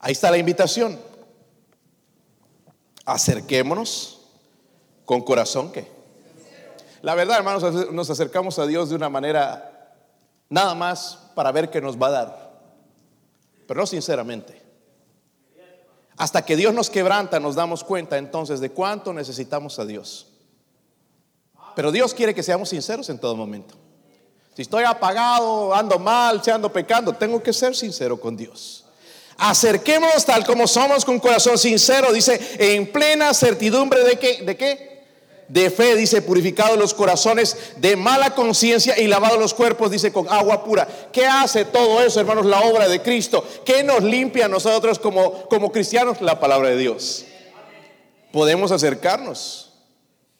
Ahí 0.01 0.11
está 0.11 0.29
la 0.29 0.37
invitación. 0.37 0.99
Acerquémonos 3.05 4.14
¿Con 5.05 5.21
corazón 5.21 5.71
qué? 5.71 5.87
La 7.01 7.13
verdad, 7.13 7.37
hermanos, 7.37 7.91
nos 7.91 8.09
acercamos 8.09 8.57
a 8.57 8.65
Dios 8.65 8.89
de 8.89 8.95
una 8.95 9.09
manera 9.09 9.93
nada 10.49 10.73
más 10.73 11.19
para 11.35 11.51
ver 11.51 11.69
qué 11.69 11.79
nos 11.79 12.01
va 12.01 12.07
a 12.07 12.11
dar, 12.11 12.59
pero 13.67 13.79
no 13.79 13.85
sinceramente. 13.85 14.61
Hasta 16.17 16.45
que 16.45 16.55
Dios 16.55 16.73
nos 16.73 16.89
quebranta, 16.89 17.39
nos 17.39 17.55
damos 17.55 17.83
cuenta 17.83 18.17
entonces 18.17 18.59
de 18.59 18.71
cuánto 18.71 19.13
necesitamos 19.13 19.77
a 19.79 19.85
Dios. 19.85 20.27
Pero 21.75 21.91
Dios 21.91 22.13
quiere 22.13 22.33
que 22.33 22.41
seamos 22.41 22.69
sinceros 22.69 23.09
en 23.09 23.19
todo 23.19 23.35
momento. 23.35 23.75
Si 24.55 24.61
estoy 24.61 24.85
apagado, 24.85 25.75
ando 25.75 25.99
mal, 25.99 26.41
si 26.41 26.49
ando 26.49 26.71
pecando, 26.71 27.13
tengo 27.13 27.43
que 27.43 27.51
ser 27.51 27.75
sincero 27.75 28.19
con 28.19 28.37
Dios. 28.37 28.85
Acerquémonos 29.37 30.25
tal 30.25 30.45
como 30.45 30.65
somos 30.65 31.03
con 31.03 31.19
corazón 31.19 31.57
sincero, 31.57 32.13
dice, 32.13 32.39
en 32.57 32.89
plena 32.89 33.33
certidumbre 33.33 34.03
de 34.05 34.17
que, 34.17 34.43
¿de 34.43 34.55
qué? 34.55 34.94
De 35.47 35.69
fe, 35.69 35.95
dice, 35.95 36.21
purificado 36.21 36.75
los 36.75 36.93
corazones 36.93 37.73
de 37.77 37.95
mala 37.95 38.33
conciencia 38.33 38.99
y 38.99 39.07
lavado 39.07 39.37
los 39.37 39.53
cuerpos, 39.53 39.91
dice, 39.91 40.11
con 40.11 40.27
agua 40.29 40.63
pura. 40.63 40.87
¿Qué 41.11 41.25
hace 41.25 41.65
todo 41.65 42.01
eso, 42.01 42.19
hermanos? 42.19 42.45
La 42.45 42.61
obra 42.61 42.87
de 42.87 43.01
Cristo. 43.01 43.43
¿Qué 43.63 43.83
nos 43.83 44.03
limpia 44.03 44.45
a 44.45 44.49
nosotros 44.49 44.99
como, 44.99 45.47
como 45.47 45.71
cristianos? 45.71 46.21
La 46.21 46.39
palabra 46.39 46.69
de 46.69 46.77
Dios. 46.77 47.25
Podemos 48.31 48.71
acercarnos 48.71 49.73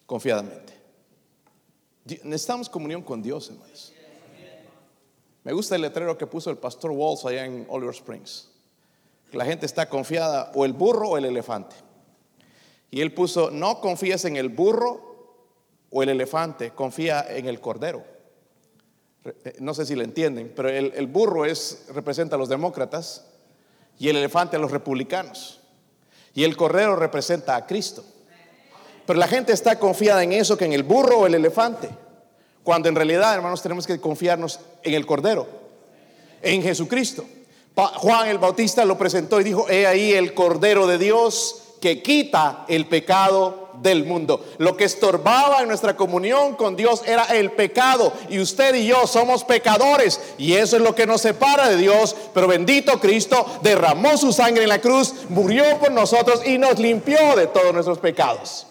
confiadamente. 0.06 0.74
Necesitamos 2.24 2.70
comunión 2.70 3.02
con 3.02 3.22
Dios, 3.22 3.50
hermanos. 3.50 3.94
Me 5.44 5.54
gusta 5.54 5.76
el 5.76 5.84
letrero 5.84 6.18
que 6.18 6.26
puso 6.26 6.50
el 6.50 6.58
pastor 6.58 6.92
Walls 6.92 7.24
allá 7.26 7.46
en 7.46 7.68
Oliver 7.70 7.94
Springs. 7.94 8.50
La 9.32 9.46
gente 9.46 9.66
está 9.66 9.88
confiada 9.88 10.52
o 10.56 10.66
el 10.66 10.74
burro 10.74 11.10
o 11.10 11.18
el 11.18 11.26
elefante. 11.26 11.76
Y 12.96 13.02
él 13.02 13.12
puso, 13.12 13.52
no 13.52 13.82
confíes 13.82 14.24
en 14.24 14.38
el 14.38 14.48
burro 14.48 15.44
o 15.90 16.02
el 16.02 16.08
elefante, 16.08 16.72
confía 16.72 17.26
en 17.30 17.46
el 17.46 17.60
cordero. 17.60 18.06
Eh, 19.26 19.58
no 19.60 19.74
sé 19.74 19.86
si 19.86 19.98
le 19.98 20.06
entienden, 20.06 20.54
pero 20.56 20.70
el, 20.70 21.08
burro 21.08 21.44
es, 21.44 21.88
representa 21.94 22.38
a 22.38 22.40
los 22.40 22.48
demócratas 22.48 23.26
y 24.00 24.08
el 24.08 24.16
elefante 24.16 24.56
a 24.56 24.60
los 24.60 24.72
republicanos. 24.72 25.60
Y 26.34 26.46
el 26.46 26.56
cordero 26.56 26.96
representa 26.96 27.58
a 27.58 27.68
Cristo. 27.68 28.06
Pero 29.06 29.20
la 29.20 29.28
gente 29.28 29.52
está 29.52 29.78
confiada 29.78 30.24
en 30.24 30.32
eso, 30.32 30.58
que 30.58 30.64
en 30.64 30.72
el 30.72 30.84
burro 30.84 31.18
o 31.18 31.28
el 31.28 31.36
elefante. 31.36 31.90
Cuando 32.64 32.88
en 32.88 32.96
realidad, 32.96 33.36
hermanos, 33.36 33.62
tenemos 33.62 33.86
que 33.86 34.00
confiarnos 34.00 34.62
en 34.84 34.94
el 34.94 35.06
Cordero, 35.06 35.50
en 36.42 36.64
Jesucristo. 36.64 37.26
Juan 37.76 38.30
el 38.30 38.38
Bautista 38.38 38.86
lo 38.86 38.98
presentó 38.98 39.42
y 39.42 39.44
dijo, 39.44 39.70
he 39.70 39.86
ahí 39.86 40.14
el 40.14 40.34
Cordero 40.34 40.88
de 40.88 40.98
Dios 40.98 41.65
que 41.86 42.02
quita 42.02 42.66
el 42.68 42.88
pecado 42.88 43.70
del 43.80 44.06
mundo. 44.06 44.44
Lo 44.58 44.76
que 44.76 44.86
estorbaba 44.86 45.62
en 45.62 45.68
nuestra 45.68 45.96
comunión 45.96 46.56
con 46.56 46.76
Dios 46.76 47.04
era 47.06 47.26
el 47.26 47.52
pecado. 47.52 48.12
Y 48.28 48.40
usted 48.40 48.74
y 48.74 48.88
yo 48.88 49.06
somos 49.06 49.44
pecadores. 49.44 50.20
Y 50.40 50.54
eso 50.54 50.78
es 50.78 50.82
lo 50.82 50.96
que 50.96 51.06
nos 51.06 51.22
separa 51.22 51.70
de 51.70 51.78
Dios. 51.78 52.16
Pero 52.34 52.48
bendito 52.48 53.00
Cristo 53.00 53.46
derramó 53.62 54.18
su 54.18 54.34
sangre 54.34 54.64
en 54.64 54.70
la 54.70 54.82
cruz, 54.82 55.14
murió 55.30 55.78
por 55.78 55.92
nosotros 55.92 56.42
y 56.44 56.58
nos 56.58 56.80
limpió 56.80 57.36
de 57.36 57.46
todos 57.46 57.72
nuestros 57.72 58.00
pecados. 58.00 58.66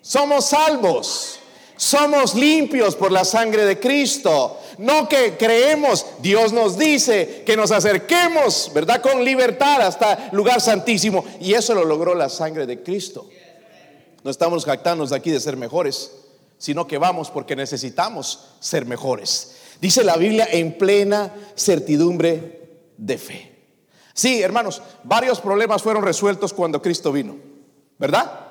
Somos 0.00 0.44
salvos. 0.44 1.40
Somos 1.76 2.34
limpios 2.34 2.94
por 2.94 3.10
la 3.10 3.24
sangre 3.24 3.64
de 3.64 3.80
Cristo. 3.80 4.60
No 4.78 5.08
que 5.08 5.36
creemos, 5.36 6.06
Dios 6.20 6.52
nos 6.52 6.78
dice 6.78 7.42
que 7.44 7.56
nos 7.56 7.72
acerquemos, 7.72 8.70
¿verdad? 8.72 9.02
Con 9.02 9.24
libertad 9.24 9.82
hasta 9.82 10.28
lugar 10.32 10.60
santísimo. 10.60 11.24
Y 11.40 11.54
eso 11.54 11.74
lo 11.74 11.84
logró 11.84 12.14
la 12.14 12.28
sangre 12.28 12.66
de 12.66 12.82
Cristo. 12.82 13.28
No 14.22 14.30
estamos 14.30 14.64
jactándonos 14.64 15.12
aquí 15.12 15.30
de 15.30 15.40
ser 15.40 15.56
mejores, 15.56 16.12
sino 16.58 16.86
que 16.86 16.98
vamos 16.98 17.30
porque 17.30 17.56
necesitamos 17.56 18.52
ser 18.60 18.86
mejores. 18.86 19.56
Dice 19.80 20.04
la 20.04 20.16
Biblia 20.16 20.48
en 20.50 20.78
plena 20.78 21.32
certidumbre 21.56 22.78
de 22.96 23.18
fe. 23.18 23.52
Sí, 24.14 24.40
hermanos, 24.40 24.80
varios 25.02 25.40
problemas 25.40 25.82
fueron 25.82 26.04
resueltos 26.04 26.54
cuando 26.54 26.80
Cristo 26.80 27.10
vino, 27.10 27.36
¿verdad? 27.98 28.43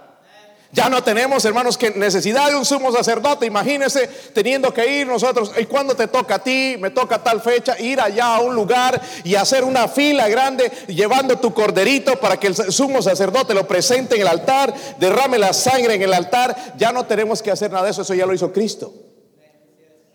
Ya 0.74 0.90
no 0.90 1.04
tenemos, 1.04 1.46
hermanos, 1.46 1.78
que 1.78 1.92
necesidad 1.92 2.50
de 2.50 2.56
un 2.56 2.66
sumo 2.66 2.92
sacerdote. 2.92 3.46
Imagínense 3.46 4.10
teniendo 4.34 4.74
que 4.74 5.02
ir 5.02 5.06
nosotros. 5.06 5.52
¿Y 5.56 5.66
cuando 5.66 5.96
te 5.96 6.08
toca 6.08 6.36
a 6.36 6.44
ti? 6.44 6.78
Me 6.80 6.90
toca 6.90 7.24
tal 7.24 7.42
fecha. 7.42 7.80
Ir 7.80 8.02
allá 8.02 8.38
a 8.38 8.42
un 8.42 8.56
lugar 8.56 9.00
y 9.24 9.36
hacer 9.36 9.64
una 9.64 9.88
fila 9.88 10.28
grande 10.30 10.72
llevando 10.88 11.38
tu 11.38 11.54
corderito 11.54 12.20
para 12.20 12.38
que 12.38 12.48
el 12.48 12.56
sumo 12.56 13.04
sacerdote 13.04 13.54
lo 13.54 13.68
presente 13.68 14.16
en 14.16 14.22
el 14.22 14.28
altar, 14.28 14.74
derrame 14.98 15.38
la 15.38 15.54
sangre 15.54 15.94
en 15.94 16.02
el 16.02 16.12
altar. 16.12 16.74
Ya 16.76 16.92
no 16.92 17.06
tenemos 17.06 17.44
que 17.44 17.52
hacer 17.52 17.70
nada 17.70 17.86
de 17.86 17.92
eso. 17.92 18.02
Eso 18.02 18.16
ya 18.16 18.26
lo 18.26 18.34
hizo 18.34 18.52
Cristo. 18.52 18.92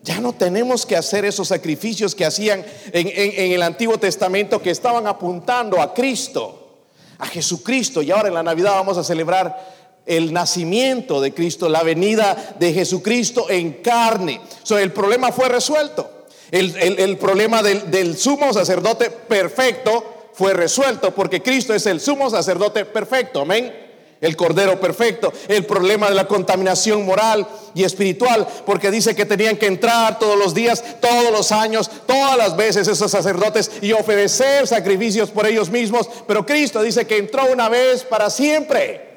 Ya 0.01 0.19
no 0.19 0.33
tenemos 0.33 0.85
que 0.85 0.97
hacer 0.97 1.23
esos 1.23 1.47
sacrificios 1.47 2.13
que 2.13 2.25
hacían 2.25 2.65
en, 2.91 3.07
en 3.07 3.53
el 3.53 3.61
Antiguo 3.61 3.97
Testamento 3.97 4.61
que 4.61 4.71
estaban 4.71 5.07
apuntando 5.07 5.81
a 5.81 5.93
Cristo, 5.93 6.81
a 7.17 7.27
Jesucristo. 7.27 8.01
Y 8.01 8.11
ahora 8.11 8.27
en 8.27 8.33
la 8.33 8.43
Navidad 8.43 8.71
vamos 8.71 8.97
a 8.97 9.05
celebrar 9.05 9.78
el 10.09 10.33
nacimiento 10.33 11.21
de 11.21 11.33
Cristo, 11.33 11.69
la 11.69 11.83
venida 11.83 12.55
de 12.59 12.73
Jesucristo 12.73 13.49
en 13.49 13.73
carne. 13.81 14.41
el 14.69 14.91
problema 14.91 15.31
fue 15.31 15.47
resuelto. 15.47 16.09
El, 16.51 17.17
problema 17.17 17.61
del, 17.61 17.91
del 17.91 18.17
sumo 18.17 18.51
sacerdote 18.51 19.11
perfecto 19.11 20.31
fue 20.33 20.53
resuelto 20.53 21.13
porque 21.13 21.43
Cristo 21.43 21.75
es 21.75 21.85
el 21.85 22.01
sumo 22.01 22.29
sacerdote 22.29 22.85
perfecto. 22.85 23.41
Amén 23.41 23.89
el 24.21 24.35
Cordero 24.35 24.79
perfecto, 24.79 25.31
el 25.47 25.65
problema 25.65 26.09
de 26.09 26.15
la 26.15 26.27
contaminación 26.27 27.05
moral 27.05 27.47
y 27.73 27.83
espiritual, 27.83 28.47
porque 28.65 28.91
dice 28.91 29.15
que 29.15 29.25
tenían 29.25 29.57
que 29.57 29.67
entrar 29.67 30.19
todos 30.19 30.37
los 30.37 30.53
días, 30.53 30.83
todos 30.99 31.31
los 31.31 31.51
años, 31.51 31.89
todas 32.05 32.37
las 32.37 32.55
veces 32.57 32.87
esos 32.87 33.11
sacerdotes 33.11 33.71
y 33.81 33.93
ofrecer 33.93 34.67
sacrificios 34.67 35.29
por 35.29 35.47
ellos 35.47 35.69
mismos, 35.69 36.09
pero 36.27 36.45
Cristo 36.45 36.81
dice 36.81 37.07
que 37.07 37.17
entró 37.17 37.45
una 37.51 37.69
vez 37.69 38.03
para 38.03 38.29
siempre. 38.29 39.08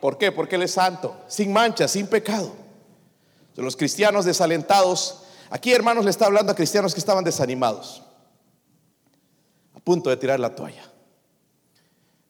¿Por 0.00 0.16
qué? 0.16 0.30
Porque 0.30 0.56
Él 0.56 0.62
es 0.62 0.72
santo, 0.72 1.16
sin 1.26 1.52
mancha, 1.52 1.88
sin 1.88 2.06
pecado. 2.06 2.52
De 3.54 3.62
los 3.62 3.76
cristianos 3.76 4.24
desalentados, 4.24 5.24
aquí 5.50 5.72
hermanos 5.72 6.04
le 6.04 6.10
está 6.10 6.26
hablando 6.26 6.52
a 6.52 6.54
cristianos 6.54 6.94
que 6.94 7.00
estaban 7.00 7.24
desanimados, 7.24 8.02
a 9.74 9.80
punto 9.80 10.10
de 10.10 10.16
tirar 10.16 10.38
la 10.38 10.54
toalla. 10.54 10.84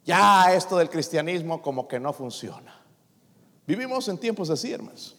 Ya 0.05 0.55
esto 0.55 0.79
del 0.79 0.89
cristianismo 0.89 1.61
como 1.61 1.87
que 1.87 2.01
no 2.01 2.15
funciona. 2.15 2.75
Vivimos 3.67 4.09
en 4.09 4.17
tiempos 4.17 4.49
así, 4.49 4.73
hermanos. 4.73 5.15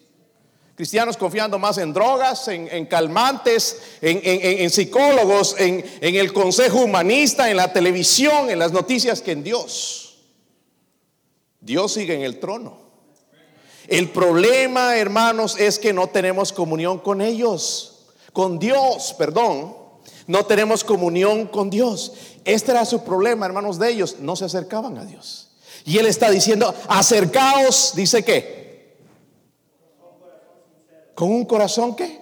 Cristianos 0.75 1.17
confiando 1.17 1.59
más 1.59 1.77
en 1.77 1.93
drogas, 1.93 2.47
en, 2.47 2.85
calmantes, 2.87 3.79
en, 4.01 4.21
en 4.23 4.69
psicólogos, 4.69 5.55
en 5.59 5.83
el 6.01 6.33
consejo 6.33 6.79
humanista, 6.79 7.51
en 7.51 7.57
la 7.57 7.71
televisión, 7.71 8.49
en 8.49 8.57
las 8.57 8.71
noticias 8.71 9.21
que 9.21 9.33
en 9.33 9.43
Dios. 9.43 10.08
Dios 11.69 11.93
sigue 11.93 12.15
en 12.15 12.23
el 12.23 12.39
trono. 12.39 12.79
El 13.87 14.09
problema, 14.09 14.97
hermanos, 14.97 15.55
es 15.59 15.77
que 15.77 15.93
no 15.93 16.07
tenemos 16.07 16.51
comunión 16.51 16.97
con 16.97 17.21
ellos, 17.21 18.07
con 18.33 18.57
Dios, 18.57 19.13
perdón. 19.19 19.77
No 20.25 20.47
tenemos 20.47 20.83
comunión 20.83 21.45
con 21.45 21.69
Dios. 21.69 22.13
Este 22.43 22.71
era 22.71 22.85
su 22.85 23.03
problema, 23.03 23.45
hermanos 23.45 23.77
de 23.77 23.91
ellos. 23.91 24.15
No 24.19 24.35
se 24.35 24.45
acercaban 24.45 24.97
a 24.97 25.05
Dios. 25.05 25.51
Y 25.85 25.99
Él 25.99 26.07
está 26.07 26.31
diciendo, 26.31 26.73
acercaos, 26.87 27.93
dice 27.95 28.25
que. 28.25 28.97
Con 31.13 31.29
un 31.29 31.45
corazón 31.45 31.95
que 31.95 32.19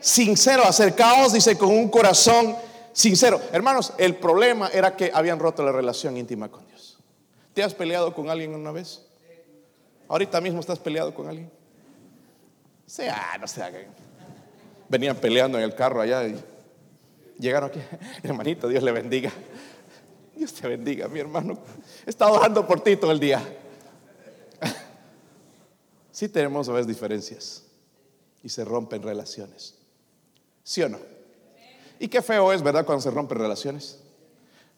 sincero, 0.00 0.64
acercaos, 0.64 1.34
dice 1.34 1.58
con 1.58 1.68
un 1.68 1.90
corazón 1.90 2.56
sincero. 2.94 3.42
Hermanos, 3.52 3.92
el 3.98 4.16
problema 4.16 4.68
era 4.68 4.96
que 4.96 5.10
habían 5.12 5.38
roto 5.38 5.62
la 5.62 5.72
relación 5.72 6.16
íntima 6.16 6.50
con 6.50 6.66
Dios. 6.66 6.73
¿Te 7.54 7.62
has 7.62 7.72
peleado 7.72 8.12
con 8.12 8.28
alguien 8.28 8.54
una 8.54 8.72
vez? 8.72 9.06
Ahorita 10.08 10.40
mismo 10.40 10.60
estás 10.60 10.78
peleado 10.78 11.14
con 11.14 11.28
alguien. 11.28 11.50
Sea, 12.86 13.38
no 13.40 13.46
sea 13.46 13.72
venían 14.88 15.16
peleando 15.16 15.58
en 15.58 15.64
el 15.64 15.74
carro 15.74 16.00
allá 16.00 16.26
y 16.26 16.36
llegaron 17.38 17.70
aquí. 17.70 17.80
Hermanito, 18.22 18.68
Dios 18.68 18.82
le 18.82 18.92
bendiga. 18.92 19.32
Dios 20.36 20.52
te 20.52 20.68
bendiga, 20.68 21.08
mi 21.08 21.20
hermano. 21.20 21.58
He 22.04 22.10
estado 22.10 22.34
orando 22.34 22.66
por 22.66 22.80
ti 22.80 22.96
todo 22.96 23.12
el 23.12 23.20
día. 23.20 23.42
Sí 26.10 26.28
tenemos 26.28 26.68
a 26.68 26.72
veces 26.72 26.86
diferencias 26.86 27.64
y 28.40 28.48
se 28.48 28.64
rompen 28.64 29.02
relaciones. 29.02 29.74
¿Sí 30.62 30.80
o 30.80 30.88
no? 30.88 31.00
Y 31.98 32.06
qué 32.06 32.22
feo 32.22 32.52
es, 32.52 32.62
¿verdad? 32.62 32.86
Cuando 32.86 33.02
se 33.02 33.10
rompen 33.10 33.36
relaciones. 33.36 33.98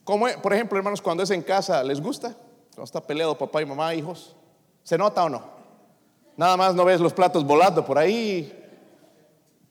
Como, 0.03 0.29
por 0.41 0.55
ejemplo, 0.55 0.79
hermanos, 0.79 1.03
cuando 1.03 1.25
es 1.25 1.31
en 1.31 1.43
casa, 1.43 1.85
¿les 1.85 2.01
gusta? 2.01 2.35
Cuando 2.77 2.85
está 2.85 3.01
peleado 3.01 3.39
papá 3.39 3.63
y 3.63 3.65
mamá, 3.65 3.95
hijos, 3.95 4.37
¿se 4.83 4.99
nota 4.99 5.25
o 5.25 5.31
no? 5.31 5.43
Nada 6.37 6.59
más 6.59 6.75
no 6.75 6.85
ves 6.85 7.01
los 7.01 7.15
platos 7.15 7.43
volando 7.43 7.87
por 7.87 7.97
ahí, 7.97 8.53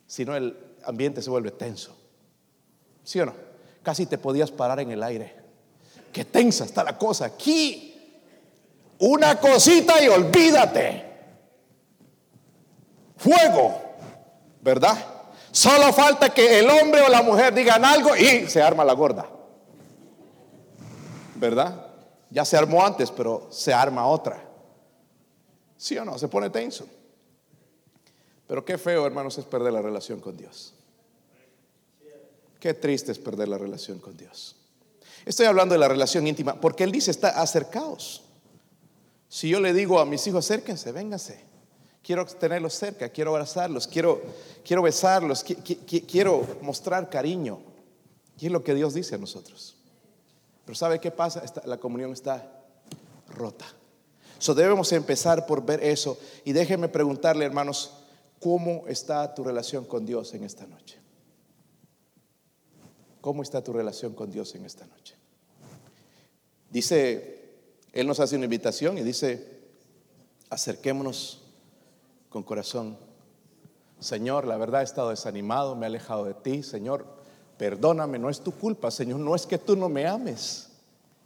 sino 0.08 0.36
el 0.36 0.58
ambiente 0.84 1.22
se 1.22 1.30
vuelve 1.30 1.52
tenso. 1.52 1.96
¿Sí 3.04 3.20
o 3.20 3.28
no? 3.28 3.36
Casi 3.84 4.08
te 4.08 4.18
podías 4.18 4.50
parar 4.50 4.80
en 4.80 4.90
el 4.90 5.04
aire. 5.04 5.36
Qué 6.12 6.26
tensa 6.26 6.66
está 6.66 6.84
la 6.84 6.98
cosa 6.98 7.26
aquí. 7.26 7.94
Una 8.98 9.40
cosita 9.40 10.04
y 10.04 10.08
olvídate. 10.08 11.06
Fuego, 13.18 13.82
¿verdad? 14.64 14.98
Solo 15.52 15.94
falta 15.94 16.34
que 16.34 16.58
el 16.58 16.68
hombre 16.68 17.04
o 17.04 17.10
la 17.10 17.22
mujer 17.22 17.54
digan 17.54 17.86
algo 17.86 18.16
y 18.16 18.50
se 18.50 18.64
arma 18.64 18.84
la 18.84 18.94
gorda. 18.94 19.30
¿Verdad? 21.36 21.85
Ya 22.30 22.46
se 22.46 22.58
armó 22.58 22.86
antes, 22.86 23.12
pero 23.12 23.48
se 23.52 23.74
arma 23.74 24.08
otra. 24.08 24.44
¿Sí 25.78 25.98
o 25.98 26.06
no? 26.06 26.18
Se 26.18 26.28
pone 26.28 26.50
tenso. 26.50 26.88
Pero 28.48 28.64
qué 28.64 28.78
feo, 28.78 29.06
hermanos, 29.06 29.38
es 29.38 29.46
perder 29.46 29.74
la 29.74 29.82
relación 29.82 30.20
con 30.20 30.38
Dios. 30.38 30.74
Qué 32.60 32.74
triste 32.74 33.12
es 33.12 33.20
perder 33.20 33.48
la 33.48 33.58
relación 33.58 34.00
con 34.00 34.18
Dios. 34.18 34.56
Estoy 35.26 35.48
hablando 35.48 35.74
de 35.74 35.80
la 35.80 35.88
relación 35.88 36.28
íntima, 36.28 36.60
porque 36.60 36.84
Él 36.84 36.92
dice, 36.92 37.12
está 37.12 37.42
acercaos. 37.42 38.24
Si 39.28 39.50
yo 39.50 39.60
le 39.60 39.74
digo 39.74 40.00
a 40.00 40.06
mis 40.06 40.26
hijos, 40.28 40.46
acérquense, 40.46 40.92
vénganse. 40.92 41.44
Quiero 42.04 42.26
tenerlos 42.26 42.74
cerca, 42.76 43.10
quiero 43.10 43.32
abrazarlos, 43.32 43.88
quiero, 43.88 44.22
quiero 44.64 44.84
besarlos, 44.84 45.44
quiero 45.44 46.48
mostrar 46.62 47.10
cariño. 47.10 47.60
Y 48.38 48.46
es 48.46 48.52
lo 48.52 48.64
que 48.64 48.76
Dios 48.76 48.94
dice 48.94 49.16
a 49.16 49.18
nosotros. 49.18 49.76
Pero 50.66 50.76
¿sabe 50.76 51.00
qué 51.00 51.12
pasa? 51.12 51.44
la 51.66 51.78
comunión 51.78 52.12
está 52.12 52.64
rota. 53.30 53.66
So 54.40 54.54
debemos 54.54 54.92
empezar 54.92 55.46
por 55.46 55.66
ver 55.66 55.84
eso. 55.84 56.18
Y 56.44 56.54
déjenme 56.54 56.90
preguntarle, 56.90 57.46
hermanos, 57.46 57.94
¿cómo 58.40 58.84
está 58.88 59.34
tu 59.34 59.44
relación 59.44 59.86
con 59.86 60.06
Dios 60.06 60.34
en 60.34 60.44
esta 60.44 60.66
noche? 60.68 61.00
¿Cómo 63.22 63.42
está 63.42 63.64
tu 63.64 63.74
relación 63.74 64.14
con 64.14 64.32
Dios 64.32 64.54
en 64.56 64.66
esta 64.66 64.86
noche? 64.86 65.16
Dice, 66.70 67.54
Él 67.94 68.06
nos 68.06 68.20
hace 68.20 68.36
una 68.36 68.46
invitación 68.46 68.98
y 68.98 69.04
dice, 69.04 69.62
acerquémonos 70.50 71.42
con 72.30 72.44
corazón. 72.44 72.98
Señor, 74.00 74.46
la 74.46 74.58
verdad 74.58 74.82
he 74.82 74.84
estado 74.84 75.10
desanimado, 75.10 75.76
me 75.76 75.86
he 75.86 75.88
alejado 75.88 76.26
de 76.26 76.34
ti. 76.34 76.64
Señor, 76.64 77.06
Perdóname, 77.58 78.20
no 78.20 78.30
es 78.30 78.42
tu 78.42 78.52
culpa, 78.52 78.92
Señor, 78.92 79.20
no 79.20 79.36
es 79.36 79.46
que 79.46 79.58
tú 79.58 79.76
no 79.76 79.88
me 79.88 80.06
ames, 80.06 80.68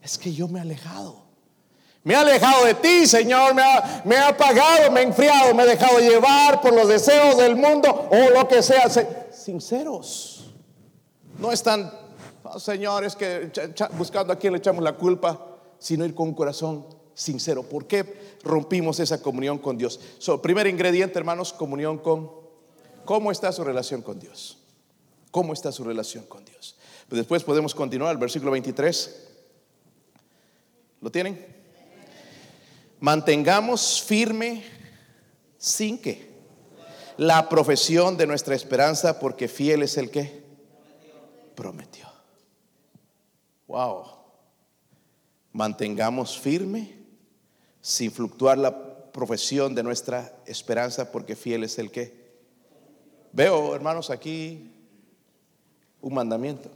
es 0.01 0.17
que 0.17 0.31
yo 0.31 0.48
me 0.48 0.59
he 0.59 0.62
alejado. 0.62 1.29
Me 2.03 2.15
ha 2.15 2.21
alejado 2.21 2.65
de 2.65 2.75
ti, 2.75 3.05
Señor, 3.05 3.53
me 3.53 3.62
ha, 3.62 4.01
me 4.05 4.15
ha 4.15 4.29
apagado, 4.29 4.89
me 4.91 5.01
ha 5.01 5.03
enfriado, 5.03 5.53
me 5.53 5.63
he 5.63 5.67
dejado 5.67 6.00
llevar 6.00 6.62
por 6.62 6.74
los 6.74 6.88
deseos 6.88 7.38
del 7.38 7.55
mundo 7.55 8.09
o 8.09 8.29
lo 8.29 8.48
que 8.48 8.63
sea. 8.63 8.89
Sinceros. 9.31 10.51
No 11.38 11.51
están, 11.51 11.91
oh, 12.43 12.59
señores, 12.59 13.15
que 13.15 13.51
buscando 13.98 14.31
a 14.31 14.38
quién 14.38 14.53
le 14.53 14.59
echamos 14.59 14.83
la 14.83 14.93
culpa, 14.93 15.39
sino 15.77 16.05
ir 16.05 16.15
con 16.15 16.29
un 16.29 16.33
corazón 16.33 16.86
sincero. 17.13 17.63
¿Por 17.63 17.86
qué 17.86 18.38
rompimos 18.43 19.00
esa 19.00 19.21
comunión 19.21 19.57
con 19.57 19.77
Dios? 19.77 20.00
So, 20.19 20.41
primer 20.41 20.67
ingrediente, 20.67 21.19
hermanos, 21.19 21.51
comunión 21.51 21.98
con... 21.98 22.31
¿Cómo 23.03 23.31
está 23.31 23.51
su 23.51 23.63
relación 23.63 24.01
con 24.01 24.19
Dios? 24.19 24.57
¿Cómo 25.31 25.53
está 25.53 25.71
su 25.71 25.83
relación 25.83 26.25
con 26.25 26.43
Dios? 26.45 26.75
Pues 27.07 27.17
después 27.19 27.43
podemos 27.43 27.75
continuar, 27.75 28.17
versículo 28.17 28.51
23. 28.51 29.27
¿Lo 31.01 31.12
tienen? 31.12 31.45
Mantengamos 33.00 34.01
firme 34.01 34.63
sin 35.57 35.98
que 36.00 36.29
la 37.17 37.48
profesión 37.50 38.17
de 38.17 38.27
nuestra 38.27 38.55
esperanza, 38.55 39.19
porque 39.19 39.48
fiel 39.48 39.83
es 39.83 39.98
el 39.98 40.09
que 40.09 40.43
prometió. 41.55 42.07
Wow. 43.67 44.05
Mantengamos 45.51 46.39
firme 46.39 46.95
sin 47.81 48.12
fluctuar 48.12 48.57
la 48.57 49.12
profesión 49.12 49.75
de 49.75 49.83
nuestra 49.83 50.41
esperanza, 50.45 51.12
porque 51.12 51.36
fiel 51.36 51.63
es 51.63 51.77
el 51.77 51.91
que. 51.91 52.17
Veo, 53.31 53.75
hermanos, 53.75 54.09
aquí 54.09 54.78
un 56.01 56.13
mandamiento, 56.13 56.70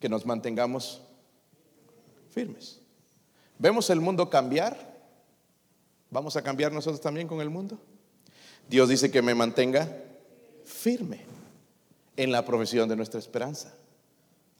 que 0.00 0.08
nos 0.08 0.24
mantengamos 0.24 1.02
firmes. 2.30 2.80
Vemos 3.58 3.90
el 3.90 4.00
mundo 4.00 4.30
cambiar 4.30 4.88
¿Vamos 6.10 6.36
a 6.36 6.42
cambiar 6.42 6.72
nosotros 6.72 7.00
también 7.00 7.28
con 7.28 7.40
el 7.40 7.50
mundo? 7.50 7.78
Dios 8.68 8.88
dice 8.88 9.10
que 9.10 9.22
me 9.22 9.34
mantenga 9.34 9.88
firme 10.64 11.20
en 12.16 12.32
la 12.32 12.44
profesión 12.44 12.88
de 12.88 12.96
nuestra 12.96 13.20
esperanza. 13.20 13.74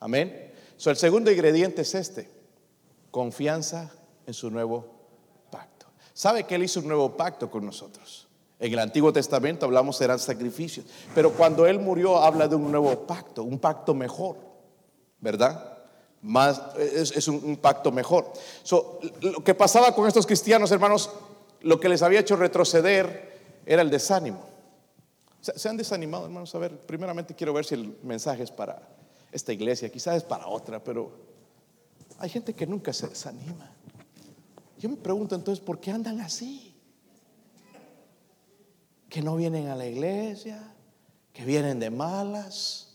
Amén. 0.00 0.52
So, 0.76 0.90
el 0.90 0.96
segundo 0.96 1.30
ingrediente 1.30 1.82
es 1.82 1.94
este, 1.94 2.28
confianza 3.10 3.90
en 4.26 4.34
su 4.34 4.50
nuevo 4.50 4.86
pacto. 5.50 5.86
¿Sabe 6.12 6.44
que 6.44 6.54
Él 6.54 6.64
hizo 6.64 6.80
un 6.80 6.88
nuevo 6.88 7.16
pacto 7.16 7.50
con 7.50 7.64
nosotros? 7.64 8.27
En 8.60 8.72
el 8.72 8.78
Antiguo 8.80 9.12
Testamento 9.12 9.66
hablamos 9.66 10.00
eran 10.00 10.18
sacrificios, 10.18 10.86
pero 11.14 11.32
cuando 11.32 11.66
Él 11.66 11.78
murió 11.78 12.18
habla 12.18 12.48
de 12.48 12.56
un 12.56 12.70
nuevo 12.70 13.06
pacto, 13.06 13.44
un 13.44 13.58
pacto 13.58 13.94
mejor, 13.94 14.36
¿verdad? 15.20 15.78
Más, 16.22 16.60
es, 16.76 17.28
un, 17.28 17.56
pacto 17.56 17.92
mejor. 17.92 18.32
So, 18.64 18.98
lo 19.20 19.44
que 19.44 19.54
pasaba 19.54 19.94
con 19.94 20.08
estos 20.08 20.26
cristianos, 20.26 20.72
hermanos, 20.72 21.10
lo 21.60 21.78
que 21.78 21.88
les 21.88 22.02
había 22.02 22.18
hecho 22.18 22.34
retroceder 22.34 23.38
era 23.64 23.82
el 23.82 23.90
desánimo. 23.90 24.44
¿Se 25.40 25.68
han 25.68 25.76
desanimado, 25.76 26.24
hermanos? 26.24 26.52
A 26.56 26.58
ver, 26.58 26.76
primeramente 26.76 27.34
quiero 27.34 27.52
ver 27.52 27.64
si 27.64 27.76
el 27.76 27.96
mensaje 28.02 28.42
es 28.42 28.50
para 28.50 28.82
esta 29.30 29.52
iglesia, 29.52 29.88
quizás 29.88 30.16
es 30.16 30.24
para 30.24 30.48
otra, 30.48 30.82
pero 30.82 31.12
hay 32.18 32.28
gente 32.28 32.54
que 32.54 32.66
nunca 32.66 32.92
se 32.92 33.06
desanima. 33.06 33.70
Yo 34.78 34.88
me 34.88 34.96
pregunto 34.96 35.36
entonces, 35.36 35.64
¿por 35.64 35.78
qué 35.78 35.92
andan 35.92 36.20
así? 36.20 36.67
Que 39.08 39.22
no 39.22 39.36
vienen 39.36 39.68
a 39.68 39.76
la 39.76 39.86
iglesia, 39.86 40.74
que 41.32 41.44
vienen 41.44 41.78
de 41.78 41.90
malas, 41.90 42.88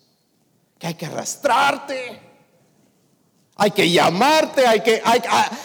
que 0.77 0.88
hay 0.88 0.96
que 0.96 1.05
arrastrarte, 1.05 2.20
hay 3.55 3.72
que 3.72 3.89
llamarte, 3.89 4.67
hay 4.67 4.82
que, 4.82 5.01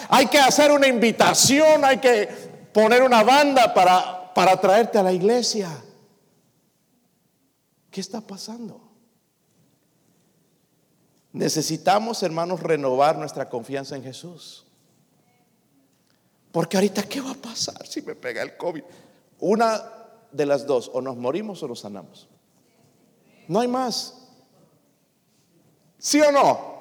hay, 0.09 0.27
que 0.27 0.39
hacer 0.39 0.71
una 0.71 0.87
invitación, 0.87 1.85
hay 1.85 1.99
que 1.99 2.27
poner 2.73 3.03
una 3.03 3.23
banda 3.23 3.73
para, 3.75 4.33
para 4.33 4.61
traerte 4.61 4.99
a 4.99 5.03
la 5.03 5.13
iglesia. 5.13 5.71
¿Qué 7.91 8.01
está 8.01 8.21
pasando? 8.21 8.81
Necesitamos, 11.33 12.23
hermanos, 12.23 12.61
renovar 12.61 13.19
nuestra 13.19 13.49
confianza 13.49 13.97
en 13.97 14.05
Jesús. 14.05 14.67
Porque 16.53 16.77
ahorita, 16.77 17.03
¿qué 17.03 17.21
va 17.21 17.33
a 17.33 17.35
pasar 17.35 17.87
si 17.87 18.03
me 18.03 18.15
pega 18.15 18.43
el 18.43 18.57
COVID? 18.57 18.83
Una 19.41 19.98
de 20.33 20.47
las 20.47 20.67
dos, 20.67 20.91
o 20.93 21.01
nos 21.01 21.17
morimos 21.17 21.63
o 21.63 21.69
nos 21.69 21.81
sanamos. 21.81 22.29
No 23.49 23.61
hay 23.61 23.69
más. 23.69 24.15
¿Sí 25.99 26.21
o 26.21 26.31
no? 26.31 26.79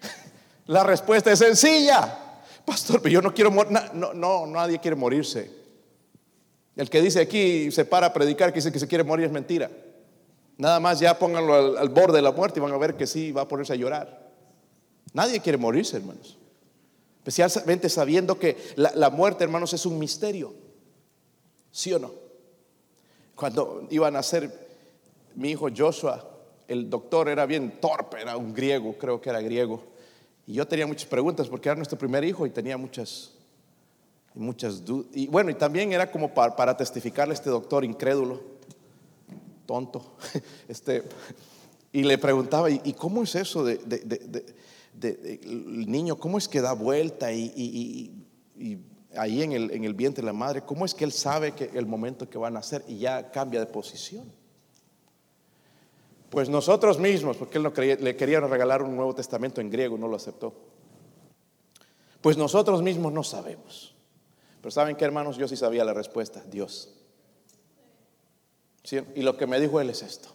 La 0.66 0.82
respuesta 0.82 1.30
es 1.30 1.38
sencilla. 1.38 2.20
Pastor, 2.64 3.02
pero 3.02 3.12
yo 3.12 3.22
no 3.22 3.34
quiero 3.34 3.50
morir. 3.50 3.78
No, 3.92 4.14
no, 4.14 4.46
nadie 4.46 4.78
quiere 4.78 4.96
morirse. 4.96 5.50
El 6.76 6.90
que 6.90 7.00
dice 7.00 7.20
aquí, 7.20 7.70
se 7.70 7.84
para 7.84 8.08
a 8.08 8.12
predicar, 8.12 8.52
que 8.52 8.58
dice 8.58 8.72
que 8.72 8.78
se 8.78 8.88
quiere 8.88 9.04
morir 9.04 9.26
es 9.26 9.32
mentira. 9.32 9.70
Nada 10.56 10.80
más 10.80 10.98
ya 10.98 11.18
pónganlo 11.18 11.78
al, 11.78 11.88
borde 11.90 12.16
de 12.16 12.22
la 12.22 12.32
muerte 12.32 12.58
y 12.58 12.62
van 12.62 12.72
a 12.72 12.78
ver 12.78 12.96
que 12.96 13.06
sí, 13.06 13.32
va 13.32 13.42
a 13.42 13.48
ponerse 13.48 13.74
a 13.74 13.76
llorar. 13.76 14.32
Nadie 15.12 15.40
quiere 15.40 15.58
morirse, 15.58 15.96
hermanos. 15.96 16.38
Especialmente 17.18 17.88
sabiendo 17.88 18.38
que 18.38 18.56
la, 18.76 18.92
la 18.94 19.10
muerte, 19.10 19.44
hermanos, 19.44 19.72
es 19.72 19.86
un 19.86 19.98
misterio. 19.98 20.54
¿Sí 21.70 21.92
o 21.92 21.98
no? 21.98 22.23
Cuando 23.34 23.86
iban 23.90 24.14
a 24.14 24.18
nacer 24.18 24.50
mi 25.34 25.50
hijo 25.50 25.68
Joshua, 25.76 26.34
el 26.68 26.88
doctor 26.88 27.28
era 27.28 27.46
bien 27.46 27.80
torpe, 27.80 28.20
era 28.20 28.36
un 28.36 28.54
griego, 28.54 28.96
creo 28.98 29.20
que 29.20 29.30
era 29.30 29.40
griego. 29.40 29.82
Y 30.46 30.54
yo 30.54 30.66
tenía 30.66 30.86
muchas 30.86 31.08
preguntas 31.08 31.48
porque 31.48 31.68
era 31.68 31.76
nuestro 31.76 31.98
primer 31.98 32.24
hijo 32.24 32.46
y 32.46 32.50
tenía 32.50 32.76
muchas, 32.76 33.32
muchas 34.34 34.84
dudas. 34.84 35.06
Y 35.14 35.26
bueno, 35.26 35.50
y 35.50 35.54
también 35.54 35.92
era 35.92 36.10
como 36.10 36.32
para, 36.32 36.76
testificarle 36.76 37.32
a 37.32 37.34
este 37.34 37.50
doctor 37.50 37.84
incrédulo, 37.84 38.40
tonto, 39.66 40.16
este, 40.68 41.02
y 41.92 42.02
le 42.02 42.18
preguntaba, 42.18 42.70
¿y, 42.70 42.92
cómo 42.92 43.22
es 43.22 43.34
eso 43.34 43.64
de, 43.64 43.80
el 45.02 45.90
niño, 45.90 46.16
cómo 46.16 46.38
es 46.38 46.48
que 46.48 46.60
da 46.60 46.72
vuelta 46.72 47.32
y, 47.32 48.10
ahí 49.16 49.42
en 49.42 49.52
el, 49.52 49.70
en 49.70 49.84
el 49.84 49.94
vientre 49.94 50.22
de 50.22 50.26
la 50.26 50.32
madre, 50.32 50.62
cómo 50.62 50.84
es 50.84 50.94
que 50.94 51.04
él 51.04 51.12
sabe 51.12 51.52
que 51.52 51.70
el 51.74 51.86
momento 51.86 52.28
que 52.28 52.38
va 52.38 52.48
a 52.48 52.50
nacer 52.50 52.84
y 52.88 52.98
ya 52.98 53.30
cambia 53.30 53.60
de 53.60 53.66
posición? 53.66 54.30
Pues 56.30 56.48
nosotros 56.48 56.98
mismos, 56.98 57.36
porque 57.36 57.58
él 57.58 57.64
no 57.64 57.72
le 57.76 58.16
querían 58.16 58.50
regalar 58.50 58.82
un 58.82 58.96
Nuevo 58.96 59.14
Testamento 59.14 59.60
en 59.60 59.70
griego, 59.70 59.96
no 59.96 60.08
lo 60.08 60.16
aceptó. 60.16 60.52
Pues 62.20 62.36
nosotros 62.36 62.82
mismos 62.82 63.12
no 63.12 63.22
sabemos. 63.22 63.94
Pero 64.60 64.72
¿saben 64.72 64.96
qué, 64.96 65.04
hermanos? 65.04 65.36
Yo 65.36 65.46
sí 65.46 65.56
sabía 65.56 65.84
la 65.84 65.92
respuesta, 65.92 66.42
Dios. 66.50 66.92
Y 69.14 69.22
lo 69.22 69.36
que 69.36 69.46
me 69.46 69.60
dijo 69.60 69.80
él 69.80 69.90
es 69.90 70.02
esto. 70.02 70.30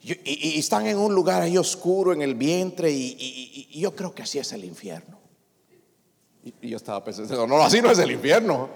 Y, 0.00 0.58
están 0.58 0.86
en 0.86 0.96
un 0.96 1.14
lugar 1.14 1.42
ahí 1.42 1.58
oscuro, 1.58 2.12
en 2.12 2.22
el 2.22 2.34
vientre, 2.34 2.90
y, 2.90 3.78
yo 3.78 3.94
creo 3.94 4.14
que 4.14 4.22
así 4.22 4.38
es 4.38 4.52
el 4.52 4.64
infierno. 4.64 5.17
Y, 6.44 6.68
yo 6.68 6.76
estaba 6.76 7.04
pensando, 7.04 7.46
no, 7.46 7.62
así 7.62 7.82
no 7.82 7.90
es 7.90 7.98
el 7.98 8.10
infierno. 8.10 8.68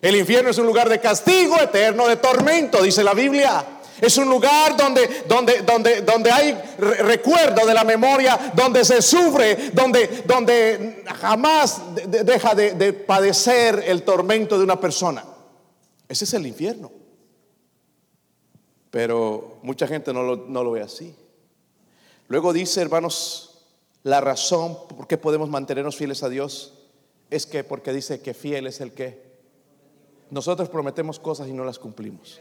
El 0.00 0.16
infierno 0.16 0.50
es 0.50 0.58
un 0.58 0.66
lugar 0.66 0.88
de 0.88 1.00
castigo 1.00 1.58
eterno, 1.60 2.06
de 2.06 2.16
tormento, 2.16 2.82
dice 2.82 3.02
la 3.02 3.14
Biblia. 3.14 3.64
Es 4.00 4.18
un 4.18 4.28
lugar 4.28 4.76
donde, 4.76 5.24
donde, 5.26 5.62
donde, 5.62 6.02
donde 6.02 6.30
hay 6.30 6.52
recuerdo 6.78 7.66
de 7.66 7.72
la 7.72 7.82
memoria, 7.82 8.52
donde 8.54 8.84
se 8.84 9.00
sufre, 9.00 9.70
donde, 9.72 10.22
donde 10.26 11.02
jamás 11.18 11.80
deja 12.06 12.54
de, 12.54 12.92
padecer 12.92 13.84
el 13.86 14.02
tormento 14.02 14.58
de 14.58 14.64
una 14.64 14.78
persona. 14.78 15.24
Ese 16.08 16.24
es 16.24 16.34
el 16.34 16.46
infierno. 16.46 16.92
Pero 18.90 19.58
mucha 19.62 19.86
gente 19.86 20.12
no 20.12 20.22
lo, 20.22 20.36
no 20.36 20.62
lo 20.62 20.72
ve 20.72 20.82
así. 20.82 21.16
Luego 22.28 22.52
dice, 22.52 22.82
hermanos, 22.82 23.64
la 24.02 24.20
razón 24.20 24.76
por 24.88 25.06
qué 25.06 25.16
podemos 25.16 25.48
mantenernos 25.48 25.96
fieles 25.96 26.22
a 26.22 26.28
Dios 26.28 26.75
es 27.30 27.46
que 27.46 27.64
porque 27.64 27.92
dice 27.92 28.20
que 28.20 28.34
fiel 28.34 28.66
es 28.66 28.80
el 28.80 28.92
que 28.92 29.26
nosotros 30.30 30.68
prometemos 30.68 31.18
cosas 31.18 31.48
y 31.48 31.52
no 31.52 31.64
las 31.64 31.78
cumplimos. 31.78 32.40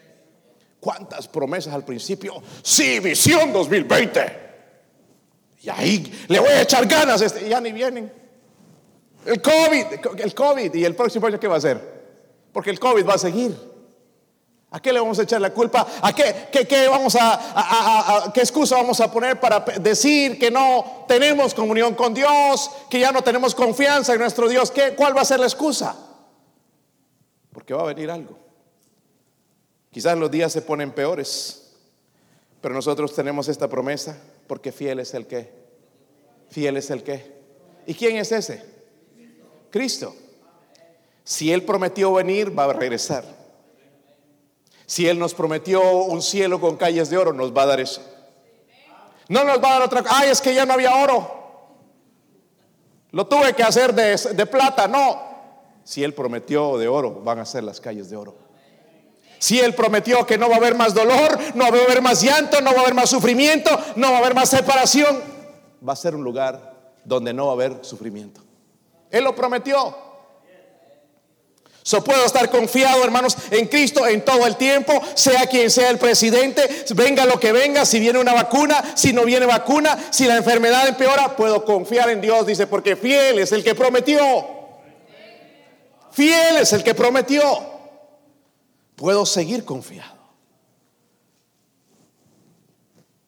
¿Cuántas 0.79 1.27
promesas 1.27 1.73
al 1.73 1.83
principio? 1.83 2.41
Sí, 2.61 2.99
visión 2.99 3.51
2020. 3.51 4.45
Y 5.61 5.69
ahí 5.69 6.25
le 6.27 6.39
voy 6.39 6.49
a 6.49 6.61
echar 6.61 6.85
ganas, 6.85 7.21
este, 7.21 7.49
ya 7.49 7.59
ni 7.59 7.71
vienen. 7.71 8.11
El 9.25 9.41
COVID, 9.41 9.85
el 10.19 10.35
COVID, 10.35 10.73
y 10.75 10.85
el 10.85 10.95
próximo 10.95 11.25
año, 11.25 11.39
¿qué 11.39 11.47
va 11.47 11.55
a 11.55 11.57
hacer? 11.57 11.95
Porque 12.53 12.69
el 12.69 12.79
COVID 12.79 13.07
va 13.07 13.15
a 13.15 13.17
seguir. 13.17 13.74
¿A 14.75 14.81
qué 14.81 14.91
le 14.91 14.99
vamos 14.99 15.17
a 15.19 15.23
echar 15.23 15.39
la 15.39 15.53
culpa? 15.53 15.87
¿A 16.01 16.13
qué, 16.13 16.49
qué, 16.51 16.87
vamos 16.89 17.15
a, 17.17 18.29
qué 18.33 18.41
excusa 18.41 18.75
vamos 18.75 18.99
a 18.99 19.09
poner 19.09 19.39
para 19.39 19.61
decir 19.61 20.37
que 20.37 20.51
no 20.51 21.05
tenemos 21.07 21.53
comunión 21.53 21.95
con 21.95 22.13
Dios, 22.13 22.69
que 22.89 22.99
ya 22.99 23.13
no 23.13 23.21
tenemos 23.21 23.55
confianza 23.55 24.11
en 24.11 24.19
nuestro 24.19 24.49
Dios? 24.49 24.71
¿Qué, 24.71 24.93
¿Cuál 24.93 25.15
va 25.15 25.21
a 25.21 25.25
ser 25.25 25.39
la 25.39 25.45
excusa? 25.45 25.95
Porque 27.53 27.73
va 27.73 27.83
a 27.83 27.85
venir 27.85 28.11
algo. 28.11 28.37
Quizás 29.91 30.17
los 30.17 30.29
días 30.29 30.51
se 30.51 30.61
ponen 30.61 30.91
peores, 30.91 31.71
pero 32.59 32.75
nosotros 32.75 33.15
tenemos 33.15 33.47
esta 33.47 33.69
promesa 33.69 34.17
porque 34.45 34.73
fiel 34.73 34.99
es 34.99 35.13
el 35.13 35.25
que. 35.25 35.53
Fiel 36.49 36.75
es 36.75 36.89
el 36.89 37.01
que. 37.01 37.33
¿Y 37.87 37.93
quién 37.93 38.17
es 38.17 38.29
ese? 38.33 38.61
Cristo. 39.71 40.13
Si 41.23 41.53
Él 41.53 41.63
prometió 41.63 42.11
venir, 42.11 42.59
va 42.59 42.65
a 42.65 42.73
regresar. 42.73 43.44
Si 44.85 45.07
Él 45.07 45.17
nos 45.17 45.33
prometió 45.33 45.81
un 45.81 46.21
cielo 46.21 46.59
con 46.59 46.77
calles 46.77 47.09
de 47.09 47.17
oro, 47.17 47.33
nos 47.33 47.55
va 47.55 47.63
a 47.63 47.67
dar 47.67 47.79
eso. 47.79 48.01
No 49.27 49.43
nos 49.43 49.61
va 49.63 49.69
a 49.69 49.73
dar 49.73 49.81
otra 49.83 50.03
cosa. 50.03 50.19
Ay, 50.19 50.29
es 50.29 50.41
que 50.41 50.53
ya 50.53 50.65
no 50.65 50.73
había 50.73 50.95
oro. 50.95 51.31
Lo 53.11 53.25
tuve 53.25 53.53
que 53.53 53.63
hacer 53.63 53.93
de, 53.93 54.15
de 54.15 54.45
plata. 54.45 54.87
No. 54.87 55.21
Si 55.83 56.03
Él 56.03 56.13
prometió 56.13 56.77
de 56.77 56.87
oro, 56.87 57.21
van 57.23 57.39
a 57.39 57.45
ser 57.45 57.63
las 57.63 57.79
calles 57.79 58.09
de 58.09 58.17
oro. 58.17 58.35
Si 59.39 59.59
Él 59.59 59.73
prometió 59.73 60.25
que 60.25 60.37
no 60.37 60.49
va 60.49 60.55
a 60.55 60.57
haber 60.57 60.75
más 60.75 60.93
dolor, 60.93 61.37
no 61.55 61.71
va 61.71 61.77
a 61.77 61.83
haber 61.83 62.01
más 62.01 62.21
llanto, 62.21 62.61
no 62.61 62.71
va 62.71 62.77
a 62.77 62.81
haber 62.81 62.93
más 62.93 63.09
sufrimiento, 63.09 63.69
no 63.95 64.09
va 64.09 64.17
a 64.17 64.19
haber 64.19 64.33
más 64.33 64.49
separación, 64.49 65.21
va 65.87 65.93
a 65.93 65.95
ser 65.95 66.15
un 66.15 66.23
lugar 66.23 66.73
donde 67.03 67.33
no 67.33 67.45
va 67.45 67.51
a 67.51 67.55
haber 67.55 67.85
sufrimiento. 67.85 68.41
Él 69.11 69.23
lo 69.23 69.35
prometió. 69.35 69.95
So 71.87 72.03
puedo 72.03 72.25
estar 72.25 72.49
confiado, 72.49 73.03
hermanos, 73.03 73.37
en 73.51 73.67
Cristo 73.67 74.07
en 74.07 74.25
todo 74.25 74.47
el 74.47 74.55
tiempo, 74.55 74.99
sea 75.13 75.45
quien 75.45 75.69
sea 75.69 75.91
el 75.91 75.99
presidente, 75.99 76.83
venga 76.95 77.27
lo 77.27 77.39
que 77.39 77.51
venga, 77.51 77.85
si 77.85 77.99
viene 77.99 78.17
una 78.17 78.33
vacuna, 78.33 78.83
si 78.95 79.13
no 79.13 79.23
viene 79.23 79.45
vacuna, 79.45 79.95
si 80.09 80.25
la 80.25 80.35
enfermedad 80.35 80.87
empeora, 80.87 81.35
puedo 81.35 81.63
confiar 81.63 82.09
en 82.09 82.21
Dios, 82.21 82.47
dice, 82.47 82.65
porque 82.65 82.95
fiel 82.95 83.37
es 83.37 83.51
el 83.51 83.63
que 83.63 83.75
prometió. 83.75 84.19
Fiel 86.09 86.57
es 86.57 86.73
el 86.73 86.83
que 86.83 86.95
prometió. 86.95 87.43
Puedo 88.95 89.23
seguir 89.23 89.63
confiado. 89.63 90.15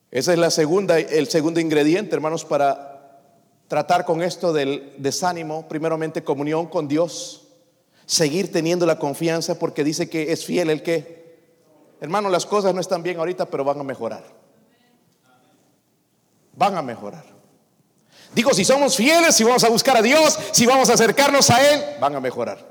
Ese 0.09 0.33
es 0.33 0.39
la 0.39 0.49
segunda, 0.49 0.97
el 0.97 1.27
segundo 1.27 1.59
ingrediente, 1.59 2.15
hermanos, 2.15 2.43
para 2.43 3.21
tratar 3.67 4.03
con 4.03 4.23
esto 4.23 4.51
del 4.51 4.95
desánimo. 4.97 5.67
Primeramente, 5.67 6.23
comunión 6.23 6.65
con 6.65 6.87
Dios 6.87 7.43
seguir 8.07 8.51
teniendo 8.51 8.85
la 8.85 8.97
confianza 8.97 9.59
porque 9.59 9.83
dice 9.83 10.09
que 10.09 10.31
es 10.31 10.45
fiel 10.45 10.71
el 10.71 10.81
que, 10.81 11.37
hermano, 12.01 12.29
las 12.29 12.45
cosas 12.47 12.73
no 12.73 12.81
están 12.81 13.03
bien 13.03 13.19
ahorita, 13.19 13.45
pero 13.45 13.63
van 13.63 13.79
a 13.79 13.83
mejorar. 13.83 14.23
Van 16.53 16.75
a 16.75 16.81
mejorar. 16.81 17.25
Digo, 18.33 18.53
si 18.53 18.65
somos 18.65 18.95
fieles, 18.95 19.35
si 19.35 19.43
vamos 19.43 19.63
a 19.63 19.69
buscar 19.69 19.97
a 19.97 20.01
Dios, 20.01 20.39
si 20.51 20.65
vamos 20.65 20.89
a 20.89 20.93
acercarnos 20.93 21.49
a 21.49 21.73
Él, 21.73 21.83
van 21.99 22.15
a 22.15 22.19
mejorar. 22.19 22.65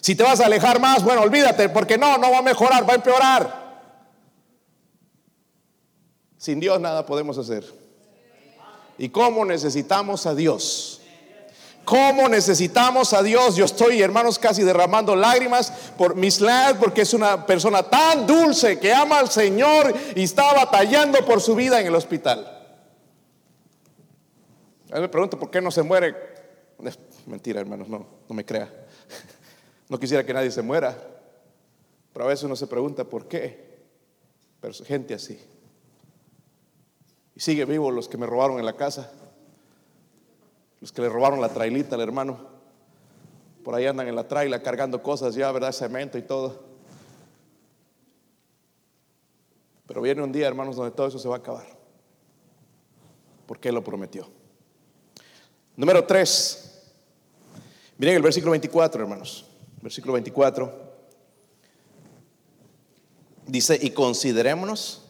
Si 0.00 0.14
te 0.14 0.22
vas 0.22 0.40
a 0.40 0.46
alejar 0.46 0.80
más, 0.80 1.02
bueno, 1.02 1.22
olvídate, 1.22 1.68
porque 1.68 1.96
no, 1.96 2.18
no 2.18 2.30
va 2.30 2.38
a 2.38 2.42
mejorar, 2.42 2.86
va 2.86 2.92
a 2.92 2.96
empeorar. 2.96 3.64
Sin 6.36 6.60
Dios 6.60 6.78
nada 6.80 7.06
podemos 7.06 7.38
hacer. 7.38 7.64
¿Y 8.98 9.08
cómo 9.08 9.44
necesitamos 9.44 10.26
a 10.26 10.34
Dios? 10.34 10.93
¿Cómo 11.84 12.28
necesitamos 12.28 13.12
a 13.12 13.22
Dios? 13.22 13.56
Yo 13.56 13.66
estoy, 13.66 14.00
hermanos, 14.00 14.38
casi 14.38 14.62
derramando 14.62 15.14
lágrimas 15.14 15.70
por 15.98 16.16
Miss 16.16 16.40
Ladd, 16.40 16.78
porque 16.78 17.02
es 17.02 17.12
una 17.12 17.44
persona 17.44 17.82
tan 17.82 18.26
dulce 18.26 18.78
que 18.78 18.92
ama 18.92 19.18
al 19.18 19.30
Señor 19.30 19.94
y 20.14 20.22
está 20.22 20.54
batallando 20.54 21.24
por 21.24 21.40
su 21.40 21.54
vida 21.54 21.80
en 21.80 21.86
el 21.86 21.94
hospital. 21.94 22.50
A 24.90 25.00
me 25.00 25.08
pregunto 25.08 25.38
por 25.38 25.50
qué 25.50 25.60
no 25.60 25.70
se 25.70 25.82
muere. 25.82 26.14
Mentira, 27.26 27.60
hermanos, 27.60 27.88
no, 27.88 28.06
no 28.28 28.34
me 28.34 28.44
crea. 28.44 28.70
No 29.86 30.00
quisiera 30.00 30.24
que 30.24 30.32
nadie 30.32 30.50
se 30.50 30.62
muera. 30.62 30.96
Pero 32.14 32.24
a 32.24 32.28
veces 32.28 32.44
uno 32.44 32.56
se 32.56 32.66
pregunta 32.66 33.04
por 33.04 33.28
qué. 33.28 33.84
Pero 34.58 34.72
gente 34.72 35.12
así. 35.12 35.38
Y 37.34 37.40
sigue 37.40 37.66
vivo 37.66 37.90
los 37.90 38.08
que 38.08 38.16
me 38.16 38.24
robaron 38.24 38.58
en 38.58 38.64
la 38.64 38.76
casa. 38.76 39.12
Los 40.84 40.92
que 40.92 41.00
le 41.00 41.08
robaron 41.08 41.40
la 41.40 41.48
trailita 41.48 41.94
al 41.94 42.02
hermano. 42.02 42.38
Por 43.64 43.74
ahí 43.74 43.86
andan 43.86 44.06
en 44.06 44.14
la 44.14 44.28
traila 44.28 44.62
cargando 44.62 45.02
cosas 45.02 45.34
ya, 45.34 45.50
¿verdad? 45.50 45.72
Cemento 45.72 46.18
y 46.18 46.22
todo. 46.22 46.62
Pero 49.86 50.02
viene 50.02 50.22
un 50.22 50.30
día, 50.30 50.46
hermanos, 50.46 50.76
donde 50.76 50.90
todo 50.90 51.06
eso 51.06 51.18
se 51.18 51.26
va 51.26 51.36
a 51.36 51.38
acabar. 51.38 51.64
Porque 53.46 53.70
Él 53.70 53.76
lo 53.76 53.82
prometió. 53.82 54.28
Número 55.74 56.04
3. 56.04 56.92
Miren 57.96 58.16
el 58.16 58.22
versículo 58.22 58.50
24, 58.50 59.04
hermanos. 59.04 59.46
Versículo 59.80 60.12
24. 60.12 60.70
Dice, 63.46 63.78
y 63.80 63.88
considerémonos. 63.88 65.08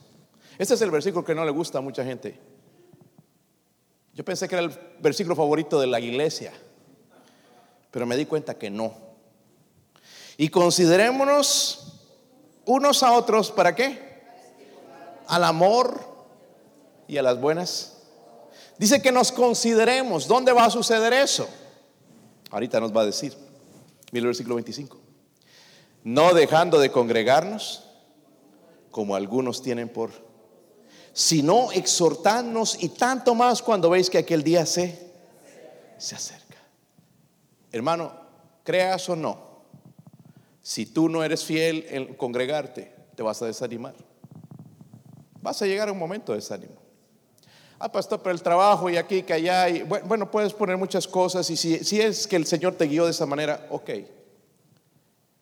Este 0.56 0.74
es 0.74 0.82
el 0.82 0.92
versículo 0.92 1.24
que 1.24 1.34
no 1.34 1.44
le 1.44 1.50
gusta 1.50 1.78
a 1.78 1.80
mucha 1.80 2.04
gente. 2.04 2.53
Yo 4.14 4.24
pensé 4.24 4.48
que 4.48 4.55
era 4.55 4.64
el 4.64 4.79
versículo 5.00 5.35
favorito 5.35 5.81
de 5.81 5.88
la 5.88 5.98
iglesia, 5.98 6.53
pero 7.90 8.07
me 8.07 8.16
di 8.16 8.27
cuenta 8.27 8.55
que 8.55 8.70
no. 8.70 8.94
Y 10.37 10.48
considerémonos 10.48 12.00
unos 12.64 13.03
a 13.03 13.12
otros, 13.12 13.50
¿para 13.50 13.74
qué? 13.74 14.22
Al 15.27 15.44
amor 15.44 16.00
y 17.09 17.16
a 17.16 17.22
las 17.22 17.40
buenas. 17.40 17.98
Dice 18.79 19.03
que 19.03 19.12
nos 19.12 19.33
consideremos. 19.33 20.27
¿Dónde 20.27 20.53
va 20.53 20.64
a 20.64 20.70
suceder 20.70 21.12
eso? 21.12 21.48
Ahorita 22.50 22.81
nos 22.81 22.96
va 22.96 23.03
a 23.03 23.07
decir. 23.07 23.35
Mira 24.12 24.22
el 24.22 24.29
versículo 24.29 24.57
25. 24.57 24.98
No 26.05 26.35
dejando 26.35 26.79
de 26.79 26.90
congregarnos, 26.90 27.85
como 28.90 29.16
algunos 29.16 29.62
tienen 29.62 29.88
por 29.88 30.23
sino 31.14 31.70
exhortadnos 31.70 32.83
y 32.83 32.88
tanto 32.88 33.37
más 33.37 33.62
cuando 33.62 33.88
veis 33.88 34.11
que 34.11 34.18
aquel 34.18 34.42
día 34.42 34.66
se, 34.66 35.12
se 35.96 36.16
acerca. 36.16 36.59
Hermano, 37.70 38.12
creas 38.64 39.09
o 39.09 39.14
no, 39.14 39.38
si 40.61 40.87
tú 40.87 41.09
no 41.09 41.22
eres 41.22 41.44
fiel 41.44 41.87
en 41.88 42.14
congregarte, 42.14 42.92
te 43.14 43.22
vas 43.22 43.40
a 43.42 43.46
desanimar. 43.46 43.94
Vas 45.40 45.62
a 45.62 45.66
llegar 45.66 45.88
a 45.88 45.92
un 45.92 45.98
momento 45.98 46.33
de 46.33 46.38
desánimo. 46.38 46.74
Ah, 47.79 47.92
pastor, 47.92 48.20
pero 48.20 48.35
el 48.35 48.42
trabajo 48.42 48.90
y 48.90 48.96
aquí, 48.96 49.22
que 49.22 49.35
allá, 49.35 49.68
y, 49.68 49.83
bueno, 49.83 50.31
puedes 50.31 50.53
poner 50.53 50.77
muchas 50.77 51.07
cosas 51.07 51.48
y 51.48 51.57
si, 51.57 51.85
si 51.85 52.00
es 52.00 52.27
que 52.27 52.37
el 52.37 52.46
Señor 52.46 52.74
te 52.74 52.87
guió 52.87 53.05
de 53.05 53.12
esa 53.12 53.27
manera, 53.27 53.68
ok. 53.70 53.90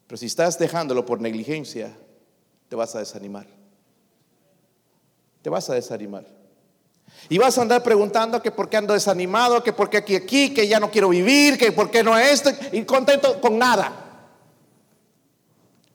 Pero 0.06 0.16
si 0.18 0.26
estás 0.26 0.58
dejándolo 0.58 1.06
por 1.06 1.20
negligencia, 1.20 1.96
te 2.68 2.76
vas 2.76 2.94
a 2.94 2.98
desanimar 2.98 3.61
te 5.42 5.50
vas 5.50 5.68
a 5.68 5.74
desanimar. 5.74 6.24
Y 7.28 7.38
vas 7.38 7.58
a 7.58 7.62
andar 7.62 7.82
preguntando 7.82 8.40
que 8.40 8.50
por 8.50 8.68
qué 8.68 8.76
ando 8.76 8.94
desanimado, 8.94 9.62
que 9.62 9.72
por 9.72 9.90
qué 9.90 9.98
aquí, 9.98 10.16
aquí, 10.16 10.54
que 10.54 10.66
ya 10.66 10.80
no 10.80 10.90
quiero 10.90 11.08
vivir, 11.08 11.58
que 11.58 11.72
por 11.72 11.90
qué 11.90 12.02
no 12.02 12.16
esto, 12.16 12.50
y 12.72 12.82
contento 12.84 13.40
con 13.40 13.58
nada. 13.58 14.28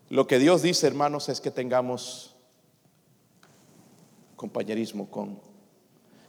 Lo 0.10 0.26
que 0.28 0.40
Dios 0.40 0.62
dice, 0.62 0.88
hermanos, 0.88 1.28
es 1.30 1.42
que 1.42 1.52
tengamos 1.52 2.36
compañerismo 4.36 5.10
con... 5.10 5.42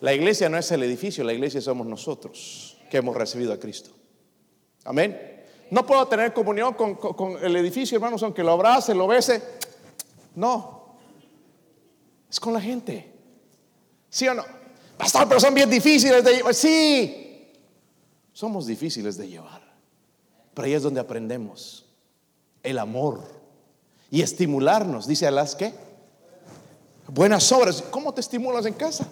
La 0.00 0.14
iglesia 0.14 0.48
no 0.48 0.56
es 0.56 0.70
el 0.72 0.82
edificio, 0.82 1.24
la 1.24 1.32
iglesia 1.32 1.60
somos 1.60 1.86
nosotros 1.86 2.76
que 2.90 2.98
hemos 2.98 3.16
recibido 3.16 3.52
a 3.52 3.58
Cristo. 3.58 3.90
Amén. 4.84 5.44
No 5.70 5.84
puedo 5.84 6.06
tener 6.06 6.32
comunión 6.32 6.74
con, 6.74 6.94
con 6.94 7.44
el 7.44 7.54
edificio, 7.56 7.96
hermanos, 7.96 8.22
aunque 8.22 8.42
lo 8.42 8.52
abrace, 8.52 8.94
lo 8.94 9.06
bese. 9.06 9.42
No, 10.34 10.77
es 12.30 12.40
con 12.40 12.52
la 12.52 12.60
gente. 12.60 13.12
¿Sí 14.10 14.26
o 14.28 14.34
no? 14.34 14.44
Pastor, 14.96 15.28
pero 15.28 15.40
son 15.40 15.54
bien 15.54 15.70
difíciles 15.70 16.24
de 16.24 16.34
llevar. 16.36 16.54
Sí, 16.54 17.52
somos 18.32 18.66
difíciles 18.66 19.16
de 19.16 19.28
llevar. 19.28 19.62
Pero 20.54 20.66
ahí 20.66 20.74
es 20.74 20.82
donde 20.82 21.00
aprendemos 21.00 21.86
el 22.62 22.78
amor 22.78 23.22
y 24.10 24.22
estimularnos. 24.22 25.06
Dice 25.06 25.26
a 25.26 25.30
las 25.30 25.54
que 25.54 25.72
buenas 27.06 27.50
obras. 27.52 27.82
¿Cómo 27.90 28.12
te 28.12 28.20
estimulas 28.20 28.66
en 28.66 28.74
casa? 28.74 29.08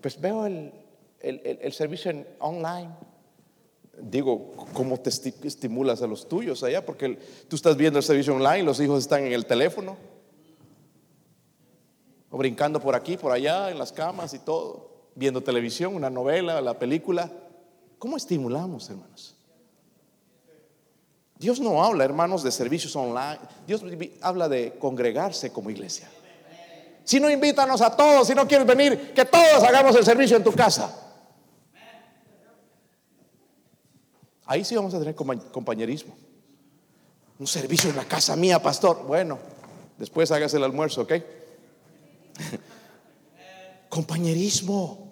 Pues 0.00 0.20
veo 0.20 0.46
el, 0.46 0.72
el, 1.20 1.72
servicio 1.72 2.10
en 2.10 2.26
online. 2.38 2.90
Digo, 4.02 4.52
¿cómo 4.72 4.98
te 4.98 5.10
estimulas 5.10 6.02
a 6.02 6.06
los 6.06 6.28
tuyos 6.28 6.62
allá? 6.62 6.84
Porque 6.84 7.18
tú 7.48 7.56
estás 7.56 7.76
viendo 7.76 7.98
el 7.98 8.04
servicio 8.04 8.34
online, 8.34 8.62
los 8.62 8.80
hijos 8.80 9.00
están 9.00 9.26
en 9.26 9.32
el 9.32 9.44
teléfono 9.44 9.96
o 12.30 12.38
brincando 12.38 12.80
por 12.80 12.94
aquí, 12.94 13.16
por 13.16 13.32
allá, 13.32 13.70
en 13.70 13.78
las 13.78 13.92
camas 13.92 14.32
y 14.34 14.38
todo, 14.38 14.90
viendo 15.14 15.42
televisión, 15.42 15.94
una 15.94 16.08
novela, 16.08 16.60
la 16.60 16.78
película. 16.78 17.30
¿Cómo 17.98 18.16
estimulamos, 18.16 18.88
hermanos? 18.88 19.36
Dios 21.36 21.58
no 21.58 21.82
habla, 21.82 22.04
hermanos, 22.04 22.42
de 22.42 22.52
servicios 22.52 22.94
online. 22.94 23.40
Dios 23.66 23.82
habla 24.20 24.48
de 24.48 24.74
congregarse 24.78 25.52
como 25.52 25.70
iglesia. 25.70 26.08
Si 27.02 27.18
no, 27.18 27.30
invítanos 27.30 27.80
a 27.80 27.96
todos. 27.96 28.26
Si 28.26 28.34
no 28.34 28.46
quieres 28.46 28.66
venir, 28.66 29.12
que 29.14 29.24
todos 29.24 29.62
hagamos 29.64 29.96
el 29.96 30.04
servicio 30.04 30.36
en 30.36 30.44
tu 30.44 30.52
casa. 30.52 30.94
Ahí 34.44 34.64
sí 34.64 34.76
vamos 34.76 34.92
a 34.94 34.98
tener 34.98 35.14
compañerismo. 35.14 36.14
Un 37.38 37.46
servicio 37.46 37.88
en 37.88 37.96
la 37.96 38.04
casa 38.04 38.36
mía, 38.36 38.62
pastor. 38.62 39.04
Bueno, 39.06 39.38
después 39.96 40.30
hagas 40.30 40.52
el 40.54 40.62
almuerzo, 40.62 41.02
¿ok? 41.02 41.12
Compañerismo. 43.88 45.10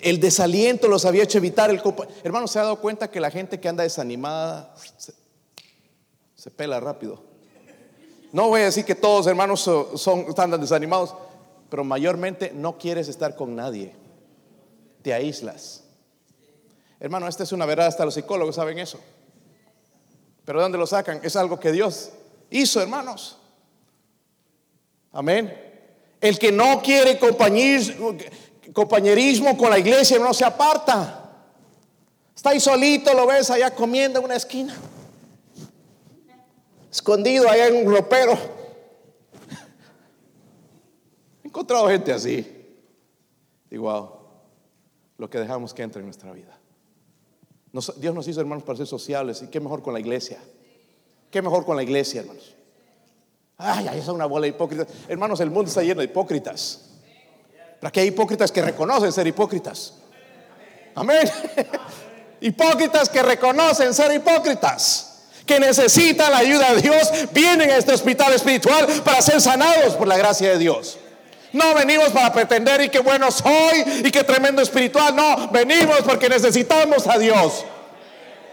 El 0.00 0.20
desaliento 0.20 0.88
los 0.88 1.04
había 1.04 1.22
hecho 1.22 1.38
evitar 1.38 1.70
el 1.70 1.82
Hermano, 2.24 2.48
¿se 2.48 2.58
ha 2.58 2.62
dado 2.62 2.80
cuenta 2.80 3.10
que 3.10 3.20
la 3.20 3.30
gente 3.30 3.60
que 3.60 3.68
anda 3.68 3.82
desanimada 3.82 4.74
se, 4.96 5.12
se 6.34 6.50
pela 6.50 6.80
rápido? 6.80 7.28
No 8.32 8.48
voy 8.48 8.60
a 8.60 8.64
decir 8.64 8.84
que 8.84 8.94
todos 8.94 9.26
hermanos 9.26 9.60
son, 9.60 10.20
están 10.28 10.50
desanimados, 10.60 11.14
pero 11.70 11.84
mayormente 11.84 12.52
no 12.54 12.78
quieres 12.78 13.08
estar 13.08 13.36
con 13.36 13.56
nadie. 13.56 13.94
Te 15.02 15.14
aíslas. 15.14 15.84
Hermano, 17.00 17.28
esta 17.28 17.44
es 17.44 17.52
una 17.52 17.64
verdad, 17.64 17.86
hasta 17.86 18.04
los 18.04 18.14
psicólogos 18.14 18.56
saben 18.56 18.78
eso. 18.78 18.98
Pero 20.44 20.58
¿de 20.58 20.62
dónde 20.64 20.78
lo 20.78 20.86
sacan? 20.86 21.20
Es 21.22 21.36
algo 21.36 21.60
que 21.60 21.72
Dios 21.72 22.10
hizo, 22.50 22.82
hermanos. 22.82 23.38
Amén. 25.18 25.52
El 26.20 26.38
que 26.38 26.52
no 26.52 26.80
quiere 26.80 27.18
compañerismo 27.18 28.16
con 29.58 29.70
la 29.70 29.80
iglesia 29.80 30.16
no 30.20 30.32
se 30.32 30.44
aparta. 30.44 31.32
Está 32.36 32.50
ahí 32.50 32.60
solito, 32.60 33.12
lo 33.14 33.26
ves 33.26 33.50
allá 33.50 33.74
comiendo 33.74 34.20
en 34.20 34.26
una 34.26 34.36
esquina 34.36 34.76
escondido 36.90 37.48
allá 37.48 37.68
en 37.68 37.86
un 37.86 37.94
ropero. 37.94 38.36
He 41.42 41.48
encontrado 41.48 41.88
gente 41.88 42.12
así. 42.12 42.46
Igual, 43.70 44.10
lo 45.16 45.30
que 45.30 45.38
dejamos 45.38 45.74
que 45.74 45.82
entre 45.82 46.00
en 46.00 46.06
nuestra 46.06 46.32
vida. 46.32 46.58
Dios 47.96 48.14
nos 48.14 48.26
hizo 48.26 48.40
hermanos 48.40 48.64
para 48.64 48.78
ser 48.78 48.86
sociales 48.86 49.42
y 49.42 49.48
qué 49.48 49.60
mejor 49.60 49.82
con 49.82 49.94
la 49.94 50.00
iglesia. 50.00 50.38
Qué 51.30 51.42
mejor 51.42 51.64
con 51.64 51.76
la 51.76 51.82
iglesia, 51.82 52.20
hermanos. 52.20 52.54
Ay, 53.58 53.88
ahí 53.88 53.98
es 53.98 54.08
una 54.08 54.26
bola 54.26 54.44
de 54.44 54.50
hipócritas. 54.50 54.86
Hermanos, 55.08 55.40
el 55.40 55.50
mundo 55.50 55.68
está 55.68 55.82
lleno 55.82 56.00
de 56.00 56.04
hipócritas. 56.04 56.80
Pero 57.80 57.88
aquí 57.88 58.00
hay 58.00 58.08
hipócritas 58.08 58.52
que 58.52 58.62
reconocen 58.62 59.12
ser 59.12 59.26
hipócritas. 59.26 59.94
Amén. 60.94 61.28
hipócritas 62.40 63.08
que 63.08 63.22
reconocen 63.22 63.92
ser 63.92 64.12
hipócritas 64.14 65.08
que 65.48 65.58
necesitan 65.58 66.30
la 66.30 66.38
ayuda 66.38 66.74
de 66.74 66.82
Dios 66.82 67.10
vienen 67.32 67.70
a 67.70 67.76
este 67.78 67.94
hospital 67.94 68.34
espiritual 68.34 68.86
para 69.02 69.22
ser 69.22 69.40
sanados 69.40 69.94
por 69.94 70.06
la 70.06 70.16
gracia 70.18 70.50
de 70.50 70.58
Dios. 70.58 70.98
No 71.52 71.74
venimos 71.74 72.10
para 72.10 72.30
pretender 72.32 72.82
y 72.82 72.90
qué 72.90 73.00
bueno 73.00 73.30
soy 73.32 74.02
y 74.04 74.10
qué 74.10 74.22
tremendo 74.22 74.60
espiritual. 74.60 75.16
No, 75.16 75.48
venimos 75.48 76.02
porque 76.04 76.28
necesitamos 76.28 77.06
a 77.06 77.18
Dios. 77.18 77.64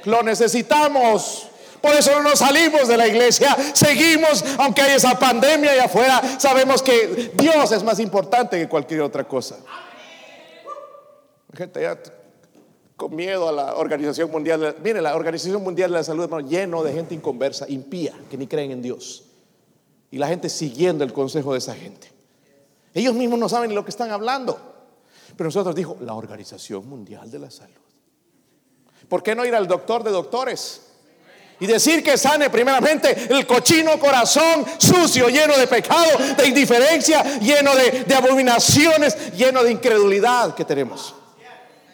Lo 0.06 0.24
necesitamos. 0.24 1.50
Por 1.86 1.94
eso 1.94 2.14
no 2.14 2.24
nos 2.24 2.40
salimos 2.40 2.88
de 2.88 2.98
la 2.98 3.08
iglesia. 3.08 3.56
Seguimos, 3.76 4.44
aunque 4.58 4.82
hay 4.82 4.96
esa 4.96 5.20
pandemia 5.20 5.72
allá 5.72 5.86
afuera. 5.86 6.20
Sabemos 6.40 6.82
que 6.82 7.32
Dios 7.36 7.72
es 7.72 7.84
más 7.84 8.00
importante 8.00 8.58
que 8.58 8.68
cualquier 8.68 9.02
otra 9.02 9.24
cosa. 9.24 9.58
Gente, 11.54 11.84
ya 11.84 11.96
con 12.96 13.16
miedo 13.16 13.48
a 13.48 13.52
la 13.52 13.76
Organización 13.76 14.32
Mundial. 14.32 14.78
Mire, 14.84 15.00
la 15.00 15.16
Organización 15.16 15.62
Mundial 15.62 15.92
de 15.92 15.98
la 15.98 16.04
Salud, 16.04 16.24
hermano, 16.24 16.48
lleno 16.48 16.82
de 16.82 16.92
gente 16.92 17.14
inconversa, 17.14 17.70
impía, 17.70 18.16
que 18.32 18.38
ni 18.40 18.48
creen 18.48 18.72
en 18.72 18.82
Dios. 18.82 19.26
Y 20.10 20.18
la 20.18 20.28
gente 20.28 20.50
siguiendo 20.50 21.04
el 21.04 21.14
consejo 21.14 21.52
de 21.52 21.60
esa 21.60 21.76
gente. 21.76 22.12
Ellos 22.96 23.14
mismos 23.14 23.38
no 23.38 23.48
saben 23.48 23.76
lo 23.76 23.86
que 23.86 23.92
están 23.92 24.10
hablando. 24.10 24.58
Pero 25.38 25.50
nosotros 25.50 25.76
dijo, 25.76 25.98
la 26.02 26.16
Organización 26.16 26.90
Mundial 26.90 27.30
de 27.30 27.38
la 27.38 27.52
Salud. 27.52 27.76
¿Por 29.08 29.22
qué 29.22 29.36
no 29.36 29.46
ir 29.46 29.54
al 29.54 29.68
doctor 29.68 30.04
de 30.04 30.10
doctores? 30.10 30.85
Y 31.60 31.68
decir 31.68 32.04
que 32.04 32.18
sane 32.18 32.50
primeramente 32.50 33.28
el 33.30 33.48
cochino 33.48 33.98
corazón 34.00 34.66
sucio, 34.78 35.30
lleno 35.30 35.58
de 35.58 35.68
pecado, 35.68 36.10
de 36.38 36.48
indiferencia, 36.48 37.24
lleno 37.40 37.74
de, 37.76 38.04
de 38.04 38.16
abominaciones, 38.16 39.32
lleno 39.34 39.64
de 39.64 39.72
incredulidad 39.72 40.54
que 40.54 40.66
tenemos. 40.66 41.16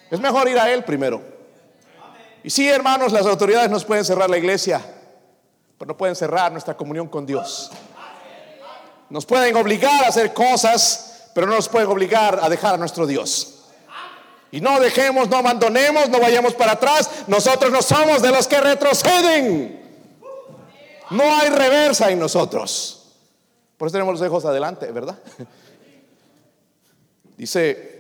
Es 0.10 0.20
mejor 0.20 0.50
ir 0.50 0.60
a 0.60 0.72
Él 0.72 0.84
primero. 0.84 1.22
Y 2.44 2.50
sí, 2.50 2.68
hermanos, 2.68 3.12
las 3.12 3.26
autoridades 3.26 3.70
nos 3.70 3.86
pueden 3.86 4.04
cerrar 4.04 4.30
la 4.30 4.38
iglesia, 4.38 4.82
pero 5.78 5.90
no 5.90 5.98
pueden 5.98 6.16
cerrar 6.16 6.52
nuestra 6.52 6.76
comunión 6.76 7.08
con 7.08 7.26
Dios. 7.26 7.72
Nos 9.10 9.26
pueden 9.26 9.56
obligar 9.56 10.06
a 10.06 10.08
hacer 10.08 10.34
cosas, 10.34 11.30
pero 11.36 11.46
no 11.46 11.56
nos 11.56 11.70
pueden 11.70 11.90
obligar 11.90 12.40
a 12.42 12.50
dejar 12.50 12.76
a 12.76 12.78
nuestro 12.78 13.06
Dios. 13.06 13.51
Y 14.52 14.60
no 14.60 14.80
dejemos, 14.80 15.30
no 15.30 15.38
abandonemos, 15.38 16.10
no 16.10 16.20
vayamos 16.20 16.54
para 16.54 16.74
atrás. 16.74 17.10
Nosotros 17.28 17.72
no 17.72 17.82
somos 17.82 18.22
de 18.22 18.32
los 18.32 18.48
que 18.48 18.60
retroceden. 18.60 19.80
No 21.10 21.36
hay 21.36 21.50
reversa 21.50 22.12
en 22.12 22.20
nosotros. 22.20 23.14
Por 23.78 23.88
eso 23.88 23.94
tenemos 23.94 24.20
los 24.20 24.28
ojos 24.28 24.46
adelante, 24.46 24.92
¿verdad? 24.92 25.18
Dice 27.38 27.92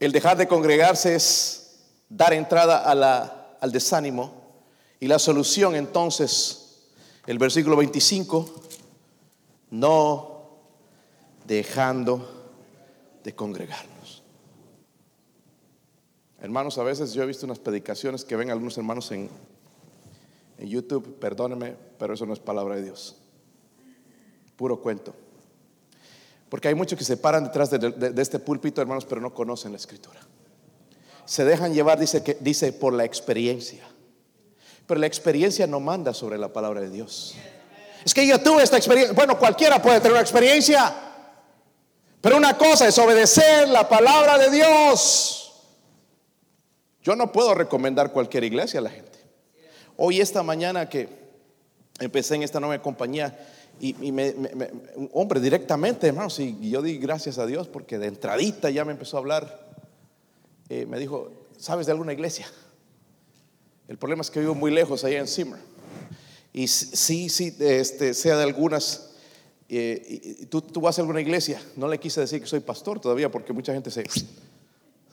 el 0.00 0.12
dejar 0.12 0.36
de 0.36 0.48
congregarse 0.48 1.14
es 1.14 1.76
dar 2.08 2.32
entrada 2.32 2.78
al 3.60 3.72
desánimo. 3.72 4.42
Y 5.00 5.06
la 5.06 5.18
solución 5.18 5.74
entonces, 5.74 6.86
el 7.26 7.38
versículo 7.38 7.76
25, 7.76 8.62
no 9.70 10.48
dejando 11.44 12.50
de 13.22 13.34
congregarnos. 13.34 13.93
Hermanos, 16.44 16.76
a 16.76 16.82
veces 16.82 17.14
yo 17.14 17.22
he 17.22 17.26
visto 17.26 17.46
unas 17.46 17.58
predicaciones 17.58 18.22
que 18.22 18.36
ven 18.36 18.50
algunos 18.50 18.76
hermanos 18.76 19.10
en, 19.12 19.30
en 20.58 20.68
YouTube, 20.68 21.18
perdónenme, 21.18 21.74
pero 21.98 22.12
eso 22.12 22.26
no 22.26 22.34
es 22.34 22.38
palabra 22.38 22.76
de 22.76 22.82
Dios. 22.82 23.16
Puro 24.54 24.78
cuento. 24.78 25.14
Porque 26.50 26.68
hay 26.68 26.74
muchos 26.74 26.98
que 26.98 27.04
se 27.06 27.16
paran 27.16 27.44
detrás 27.44 27.70
de, 27.70 28.12
este 28.18 28.38
púlpito, 28.40 28.82
hermanos, 28.82 29.06
pero 29.06 29.22
no 29.22 29.32
conocen 29.32 29.72
la 29.72 29.78
escritura. 29.78 30.20
Se 31.24 31.46
dejan 31.46 31.72
llevar, 31.72 31.98
dice, 31.98 32.22
que, 32.22 32.36
dice, 32.38 32.74
por 32.74 32.92
la 32.92 33.06
experiencia. 33.06 33.82
Pero 34.86 35.00
la 35.00 35.06
experiencia 35.06 35.66
no 35.66 35.80
manda 35.80 36.12
sobre 36.12 36.36
la 36.36 36.52
palabra 36.52 36.82
de 36.82 36.90
Dios. 36.90 37.36
Es 38.04 38.12
que 38.12 38.26
yo 38.26 38.38
tuve 38.38 38.62
esta 38.62 38.76
experiencia. 38.76 39.14
Bueno, 39.14 39.38
cualquiera 39.38 39.80
puede 39.80 39.96
tener 39.96 40.12
una 40.12 40.20
experiencia. 40.20 40.94
Pero 42.20 42.36
una 42.36 42.58
cosa 42.58 42.86
es 42.86 42.98
obedecer 42.98 43.66
la 43.70 43.88
palabra 43.88 44.36
de 44.36 44.50
Dios. 44.50 45.43
Yo 47.04 47.14
no 47.14 47.30
puedo 47.30 47.54
recomendar 47.54 48.12
cualquier 48.12 48.44
iglesia 48.44 48.80
a 48.80 48.82
la 48.82 48.90
gente. 48.90 49.18
Hoy, 49.98 50.20
esta 50.20 50.42
mañana 50.42 50.88
que 50.88 51.06
empecé 52.00 52.34
en 52.34 52.42
esta 52.42 52.58
nueva 52.60 52.82
compañía, 52.82 53.38
y, 53.78 53.92
me, 54.10 54.30
un 54.96 55.10
hombre 55.12 55.38
directamente, 55.38 56.06
hermanos, 56.06 56.38
y 56.40 56.70
yo 56.70 56.80
di 56.80 56.96
gracias 56.96 57.38
a 57.38 57.46
Dios 57.46 57.68
porque 57.68 57.98
de 57.98 58.06
entradita 58.06 58.70
ya 58.70 58.84
me 58.86 58.92
empezó 58.92 59.18
a 59.18 59.20
hablar. 59.20 59.68
Eh, 60.70 60.86
me 60.86 60.98
dijo, 60.98 61.30
¿sabes 61.58 61.84
de 61.86 61.92
alguna 61.92 62.14
iglesia? 62.14 62.46
El 63.86 63.98
problema 63.98 64.22
es 64.22 64.30
que 64.30 64.40
vivo 64.40 64.54
muy 64.54 64.70
lejos, 64.70 65.04
allá 65.04 65.18
en 65.18 65.28
Zimmer. 65.28 65.60
Y 66.54 66.68
sí, 66.68 67.28
sí, 67.28 67.54
este, 67.60 68.14
sea 68.14 68.38
de 68.38 68.44
algunas. 68.44 69.10
Eh, 69.68 70.36
y, 70.40 70.46
¿tú, 70.46 70.62
tú 70.62 70.80
vas 70.80 70.98
a 70.98 71.02
alguna 71.02 71.20
iglesia. 71.20 71.60
No 71.76 71.86
le 71.86 71.98
quise 71.98 72.22
decir 72.22 72.40
que 72.40 72.46
soy 72.46 72.60
pastor 72.60 72.98
todavía 72.98 73.30
porque 73.30 73.52
mucha 73.52 73.74
gente 73.74 73.90
se 73.90 74.04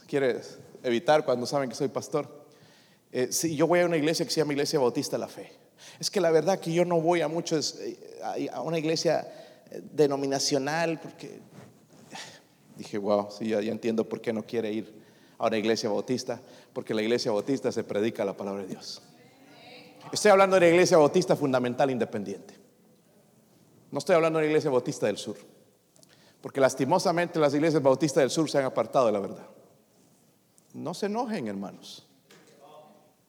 quiere 0.07 0.39
evitar 0.83 1.25
cuando 1.25 1.45
saben 1.45 1.69
que 1.69 1.75
soy 1.75 1.87
pastor. 1.87 2.45
Eh, 3.11 3.27
sí, 3.31 3.55
yo 3.55 3.67
voy 3.67 3.81
a 3.81 3.85
una 3.85 3.97
iglesia 3.97 4.25
que 4.25 4.31
se 4.31 4.39
llama 4.39 4.53
Iglesia 4.53 4.79
Bautista 4.79 5.17
La 5.17 5.27
Fe. 5.27 5.51
Es 5.99 6.09
que 6.09 6.21
la 6.21 6.31
verdad 6.31 6.59
que 6.59 6.71
yo 6.71 6.85
no 6.85 7.01
voy 7.01 7.21
a 7.21 7.27
muchos, 7.27 7.75
eh, 7.79 8.49
a 8.51 8.61
una 8.61 8.79
iglesia 8.79 9.27
eh, 9.69 9.81
denominacional, 9.91 10.99
porque 10.99 11.39
dije, 12.77 12.97
wow, 12.97 13.27
sí, 13.29 13.49
ya, 13.49 13.59
entiendo 13.59 14.07
por 14.07 14.21
qué 14.21 14.31
no 14.31 14.43
quiere 14.43 14.71
ir 14.71 15.01
a 15.37 15.47
una 15.47 15.57
iglesia 15.57 15.89
bautista, 15.89 16.39
porque 16.73 16.93
la 16.93 17.01
iglesia 17.01 17.31
bautista 17.31 17.71
se 17.71 17.83
predica 17.83 18.23
la 18.23 18.37
palabra 18.37 18.61
de 18.61 18.69
Dios. 18.69 19.01
Estoy 20.11 20.31
hablando 20.31 20.55
de 20.55 20.61
la 20.61 20.69
iglesia 20.69 20.97
bautista 20.97 21.35
fundamental 21.35 21.89
independiente. 21.89 22.55
No 23.91 23.99
estoy 23.99 24.15
hablando 24.15 24.39
de 24.39 24.45
la 24.45 24.49
iglesia 24.49 24.69
bautista 24.69 25.07
del 25.07 25.17
sur, 25.17 25.35
porque 26.41 26.61
lastimosamente 26.61 27.39
las 27.39 27.53
iglesias 27.53 27.83
bautistas 27.83 28.21
del 28.21 28.29
sur 28.29 28.49
se 28.49 28.57
han 28.57 28.65
apartado 28.65 29.07
de 29.07 29.11
la 29.11 29.19
verdad. 29.19 29.47
No 30.73 30.93
se 30.93 31.07
enojen, 31.07 31.47
hermanos. 31.47 32.07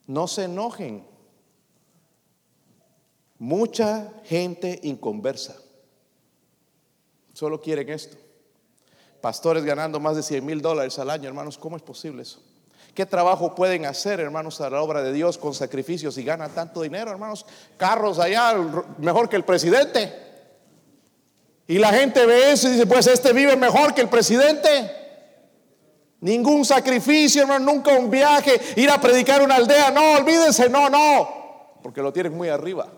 No 0.07 0.27
se 0.29 0.45
enojen. 0.45 1.07
Mucha 3.39 4.13
gente 4.25 4.79
inconversa. 4.85 5.57
Solo 7.33 7.61
quieren 7.61 7.89
esto. 7.89 8.17
Pastores 9.21 9.65
ganando 9.65 10.01
más 10.01 10.17
de 10.17 10.23
100 10.23 10.45
mil 10.45 10.61
dólares 10.61 10.99
al 10.99 11.11
año, 11.11 11.29
hermanos, 11.29 11.57
¿cómo 11.59 11.77
es 11.77 11.83
posible 11.83 12.23
eso? 12.23 12.43
¿Qué 12.95 13.07
trabajo 13.07 13.55
pueden 13.55 13.87
hacer, 13.87 14.21
hermanos, 14.21 14.61
a 14.61 14.69
la 14.69 14.83
obra 14.83 15.03
de 15.03 15.13
Dios 15.13 15.39
con 15.39 15.55
sacrificios 15.55 16.19
y 16.19 16.25
ganan 16.25 16.55
tanto 16.55 16.83
dinero, 16.83 17.11
hermanos? 17.11 17.47
Carros 17.79 18.19
allá, 18.19 18.55
mejor 18.99 19.29
que 19.29 19.37
el 19.37 19.45
presidente. 19.45 20.13
Y 21.67 21.79
la 21.79 21.93
gente 21.93 22.27
ve 22.27 22.53
eso 22.53 22.69
y 22.69 22.73
dice, 22.73 22.87
pues 22.87 23.07
este 23.07 23.33
vive 23.33 23.57
mejor 23.57 23.95
que 23.95 24.03
el 24.03 24.09
presidente. 24.09 25.02
Ningún 26.23 26.65
sacrificio, 26.65 27.43
hermano, 27.43 27.73
nunca 27.73 27.93
un 27.93 28.11
viaje, 28.11 28.59
ir 28.77 28.89
a 28.91 29.01
predicar 29.01 29.43
una 29.43 29.57
aldea. 29.57 29.91
No, 29.91 30.15
olvídense, 30.15 30.69
no, 30.69 30.89
no, 30.89 31.29
porque 31.83 32.01
lo 32.01 32.13
tienen 32.13 32.35
muy 32.35 32.49
arriba 32.49 32.89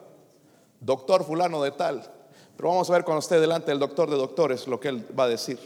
doctor 0.85 1.25
fulano 1.25 1.63
de 1.63 1.73
tal. 1.73 2.11
Pero 2.57 2.69
vamos 2.69 2.89
a 2.89 2.93
ver 2.93 3.05
cuando 3.05 3.21
esté 3.21 3.41
delante 3.41 3.71
del 3.71 3.81
doctor 3.81 4.11
de 4.11 4.17
doctores 4.17 4.67
lo 4.67 4.79
que 4.79 4.89
él 4.89 5.07
va 5.19 5.25
a 5.25 5.29
decir. 5.29 5.59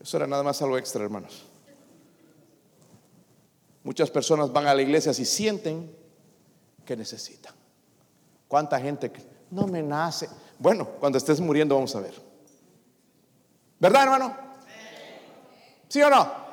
Eso 0.00 0.16
era 0.16 0.26
nada 0.26 0.42
más 0.42 0.60
algo 0.62 0.76
extra, 0.76 1.02
hermanos. 1.02 1.44
Muchas 3.82 4.10
personas 4.10 4.52
van 4.52 4.66
a 4.66 4.74
la 4.74 4.82
iglesia 4.82 5.14
si 5.14 5.24
sienten 5.24 5.90
que 6.84 6.96
necesitan. 6.96 7.54
¿Cuánta 8.46 8.78
gente 8.78 9.10
no 9.50 9.66
me 9.66 9.82
nace? 9.82 10.28
Bueno, 10.58 10.86
cuando 11.00 11.18
estés 11.18 11.40
muriendo 11.40 11.74
vamos 11.74 11.94
a 11.96 12.00
ver. 12.00 12.14
¿Verdad, 13.78 14.02
hermano? 14.02 14.47
¿Sí 15.88 16.02
o 16.02 16.10
no? 16.10 16.48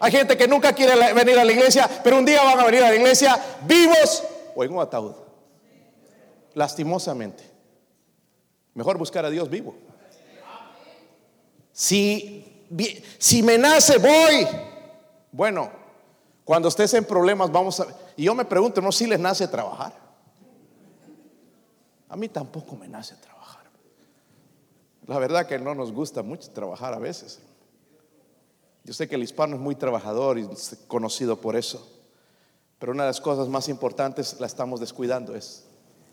Hay 0.00 0.10
gente 0.10 0.36
que 0.36 0.48
nunca 0.48 0.72
quiere 0.72 1.12
venir 1.12 1.38
a 1.38 1.44
la 1.44 1.52
iglesia, 1.52 1.88
pero 2.02 2.18
un 2.18 2.24
día 2.24 2.42
van 2.42 2.58
a 2.58 2.64
venir 2.64 2.82
a 2.82 2.88
la 2.88 2.96
iglesia 2.96 3.38
vivos 3.66 4.24
o 4.54 4.64
en 4.64 4.72
un 4.72 4.80
ataúd. 4.80 5.14
Lastimosamente. 6.54 7.44
Mejor 8.74 8.96
buscar 8.96 9.26
a 9.26 9.30
Dios 9.30 9.50
vivo. 9.50 9.74
Si, 11.72 12.66
si 13.18 13.42
me 13.42 13.58
nace, 13.58 13.98
voy. 13.98 14.48
Bueno, 15.32 15.70
cuando 16.44 16.68
estés 16.68 16.94
en 16.94 17.04
problemas, 17.04 17.52
vamos 17.52 17.78
a... 17.80 17.86
Y 18.16 18.24
yo 18.24 18.34
me 18.34 18.44
pregunto, 18.46 18.80
¿no 18.80 18.90
si 18.92 19.06
les 19.06 19.20
nace 19.20 19.46
trabajar? 19.48 19.92
A 22.08 22.16
mí 22.16 22.28
tampoco 22.28 22.74
me 22.74 22.88
nace 22.88 23.14
trabajar. 23.16 23.64
La 25.06 25.18
verdad 25.18 25.46
que 25.46 25.58
no 25.58 25.74
nos 25.74 25.92
gusta 25.92 26.22
mucho 26.22 26.50
trabajar 26.50 26.94
a 26.94 26.98
veces. 26.98 27.40
Yo 28.84 28.94
sé 28.94 29.08
que 29.08 29.14
el 29.14 29.22
hispano 29.22 29.56
es 29.56 29.60
muy 29.60 29.74
trabajador 29.74 30.38
y 30.38 30.48
es 30.50 30.78
conocido 30.86 31.40
por 31.40 31.56
eso. 31.56 31.86
Pero 32.78 32.92
una 32.92 33.04
de 33.04 33.10
las 33.10 33.20
cosas 33.20 33.48
más 33.48 33.68
importantes 33.68 34.40
la 34.40 34.46
estamos 34.46 34.80
descuidando 34.80 35.34
es 35.36 35.64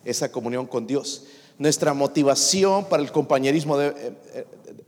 esa 0.03 0.31
comunión 0.31 0.67
con 0.67 0.85
Dios. 0.85 1.25
Nuestra 1.57 1.93
motivación 1.93 2.85
para 2.85 3.01
el 3.01 3.11
compañerismo, 3.11 3.81
eh, 3.81 3.93
eh, 4.33 4.45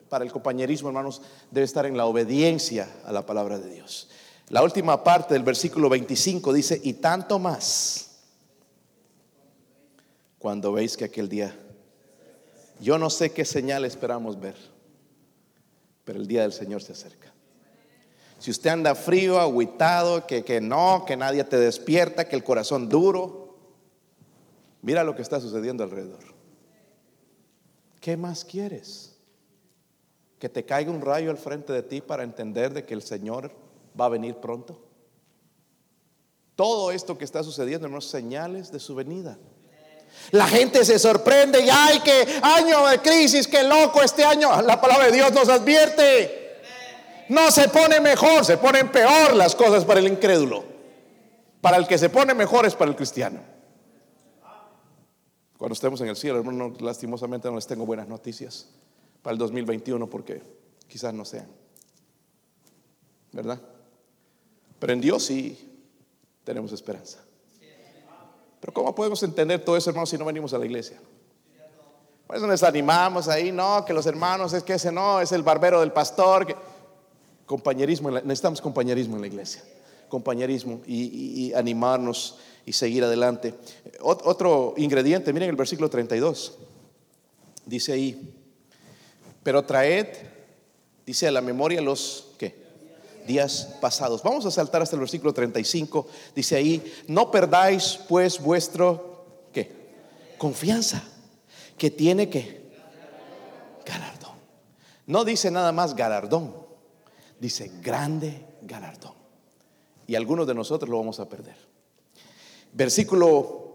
para 0.09 0.25
el 0.25 0.31
compañerismo, 0.31 0.89
hermanos, 0.89 1.21
debe 1.49 1.65
estar 1.65 1.85
en 1.85 1.97
la 1.97 2.05
obediencia 2.05 2.89
a 3.05 3.11
la 3.11 3.25
palabra 3.25 3.57
de 3.57 3.71
Dios. 3.73 4.09
La 4.49 4.63
última 4.63 5.03
parte 5.03 5.33
del 5.35 5.43
versículo 5.43 5.89
25 5.89 6.51
dice, 6.53 6.79
y 6.83 6.93
tanto 6.93 7.39
más 7.39 8.09
cuando 10.39 10.71
veis 10.71 10.97
que 10.97 11.05
aquel 11.05 11.29
día, 11.29 11.55
yo 12.81 12.97
no 12.97 13.09
sé 13.09 13.31
qué 13.31 13.45
señal 13.45 13.85
esperamos 13.85 14.39
ver, 14.39 14.55
pero 16.03 16.19
el 16.19 16.27
día 16.27 16.41
del 16.41 16.53
Señor 16.53 16.81
se 16.81 16.93
acerca. 16.93 17.28
Si 18.39 18.51
usted 18.51 18.69
anda 18.69 18.95
frío, 18.95 19.39
aguitado, 19.39 20.25
que, 20.25 20.43
que 20.43 20.61
no, 20.61 21.03
que 21.05 21.17
nadie 21.17 21.43
te 21.43 21.57
despierta, 21.57 22.27
que 22.27 22.37
el 22.37 22.43
corazón 22.43 22.87
duro, 22.87 23.57
mira 24.81 25.03
lo 25.03 25.13
que 25.15 25.21
está 25.21 25.41
sucediendo 25.41 25.83
alrededor. 25.83 26.23
¿Qué 27.99 28.15
más 28.15 28.45
quieres? 28.45 29.17
¿Que 30.39 30.47
te 30.47 30.65
caiga 30.65 30.89
un 30.89 31.01
rayo 31.01 31.31
al 31.31 31.37
frente 31.37 31.73
de 31.73 31.83
ti 31.83 31.99
para 31.99 32.23
entender 32.23 32.73
de 32.73 32.85
que 32.85 32.93
el 32.93 33.01
Señor 33.01 33.51
va 33.99 34.05
a 34.05 34.09
venir 34.09 34.37
pronto? 34.37 34.81
Todo 36.55 36.91
esto 36.91 37.17
que 37.17 37.25
está 37.25 37.43
sucediendo, 37.43 37.89
son 37.89 38.01
señales 38.01 38.71
de 38.71 38.79
su 38.79 38.95
venida. 38.95 39.37
La 40.31 40.47
gente 40.47 40.85
se 40.85 40.97
sorprende 40.97 41.61
y 41.61 41.69
ay, 41.69 41.99
qué 42.03 42.39
año 42.41 42.87
de 42.87 42.99
crisis, 42.99 43.47
qué 43.47 43.63
loco 43.63 44.01
este 44.01 44.23
año. 44.23 44.61
La 44.61 44.79
palabra 44.79 45.07
de 45.07 45.11
Dios 45.11 45.31
nos 45.33 45.49
advierte. 45.49 46.48
No 47.29 47.51
se 47.51 47.69
pone 47.69 47.99
mejor, 47.99 48.43
se 48.43 48.57
ponen 48.57 48.91
peor 48.91 49.35
las 49.35 49.55
cosas 49.55 49.85
para 49.85 49.99
el 49.99 50.07
incrédulo. 50.07 50.63
Para 51.61 51.77
el 51.77 51.87
que 51.87 51.97
se 51.97 52.09
pone 52.09 52.33
mejor 52.33 52.65
es 52.65 52.75
para 52.75 52.89
el 52.89 52.97
cristiano. 52.97 53.39
Cuando 55.57 55.73
estemos 55.73 55.99
en 56.01 56.07
el 56.07 56.15
cielo, 56.15 56.39
hermano, 56.39 56.73
lastimosamente 56.79 57.49
no 57.49 57.55
les 57.55 57.67
tengo 57.67 57.85
buenas 57.85 58.07
noticias 58.07 58.67
para 59.21 59.33
el 59.33 59.37
2021 59.37 60.09
porque 60.09 60.41
quizás 60.87 61.13
no 61.13 61.25
sean. 61.25 61.47
¿Verdad? 63.31 63.59
Pero 64.79 64.93
en 64.93 65.01
Dios 65.01 65.25
sí 65.25 65.83
tenemos 66.43 66.71
esperanza. 66.71 67.19
Pero 68.59 68.73
¿cómo 68.73 68.95
podemos 68.95 69.21
entender 69.21 69.63
todo 69.63 69.77
eso, 69.77 69.89
hermano, 69.89 70.05
si 70.05 70.17
no 70.17 70.25
venimos 70.25 70.53
a 70.53 70.57
la 70.57 70.65
iglesia? 70.65 70.99
Por 72.25 72.35
eso 72.35 72.47
nos 72.47 72.63
animamos 72.63 73.27
ahí, 73.27 73.51
no, 73.51 73.83
que 73.85 73.93
los 73.93 74.05
hermanos, 74.05 74.53
es 74.53 74.63
que 74.63 74.73
ese 74.73 74.91
no, 74.91 75.19
es 75.19 75.31
el 75.31 75.43
barbero 75.43 75.81
del 75.81 75.91
pastor. 75.91 76.55
Compañerismo, 77.49 78.11
necesitamos 78.11 78.61
compañerismo 78.61 79.15
en 79.15 79.21
la 79.21 79.27
iglesia. 79.27 79.63
Compañerismo 80.07 80.81
y 80.85 81.51
animarnos 81.55 82.37
y 82.63 82.73
seguir 82.73 83.03
adelante. 83.03 83.55
Otro 84.01 84.75
ingrediente, 84.77 85.33
miren 85.33 85.49
el 85.49 85.55
versículo 85.55 85.89
32. 85.89 86.59
Dice 87.65 87.91
ahí, 87.91 88.35
pero 89.41 89.65
traed, 89.65 90.05
dice 91.07 91.27
a 91.27 91.31
la 91.31 91.41
memoria 91.41 91.81
los 91.81 92.27
¿qué? 92.37 92.55
días 93.25 93.77
pasados. 93.81 94.21
Vamos 94.21 94.45
a 94.45 94.51
saltar 94.51 94.83
hasta 94.83 94.95
el 94.95 94.99
versículo 94.99 95.33
35. 95.33 96.05
Dice 96.35 96.55
ahí, 96.55 96.93
no 97.07 97.31
perdáis 97.31 97.99
pues 98.07 98.39
vuestro 98.39 99.25
¿qué? 99.51 99.71
confianza, 100.37 101.03
que 101.79 101.89
tiene 101.89 102.29
que 102.29 102.61
galardón. 103.83 104.35
No 105.07 105.25
dice 105.25 105.49
nada 105.49 105.71
más 105.71 105.95
galardón, 105.95 106.58
dice 107.39 107.71
grande 107.81 108.45
galardón. 108.61 109.13
Y 110.07 110.15
algunos 110.15 110.47
de 110.47 110.55
nosotros 110.55 110.89
lo 110.89 110.97
vamos 110.97 111.19
a 111.19 111.29
perder. 111.29 111.55
Versículo 112.73 113.69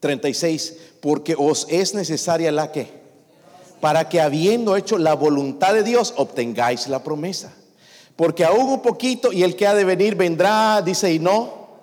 36, 0.00 0.76
porque 1.00 1.34
os 1.38 1.66
es 1.70 1.94
necesaria 1.94 2.52
la 2.52 2.70
que, 2.72 2.88
para 3.80 4.08
que 4.08 4.20
habiendo 4.20 4.76
hecho 4.76 4.98
la 4.98 5.14
voluntad 5.14 5.74
de 5.74 5.82
Dios, 5.82 6.14
obtengáis 6.16 6.88
la 6.88 7.02
promesa. 7.02 7.54
Porque 8.16 8.44
aún 8.44 8.68
un 8.68 8.82
poquito 8.82 9.32
y 9.32 9.42
el 9.42 9.56
que 9.56 9.66
ha 9.66 9.74
de 9.74 9.84
venir 9.84 10.14
vendrá, 10.14 10.82
dice, 10.82 11.12
y 11.12 11.18
no, 11.18 11.78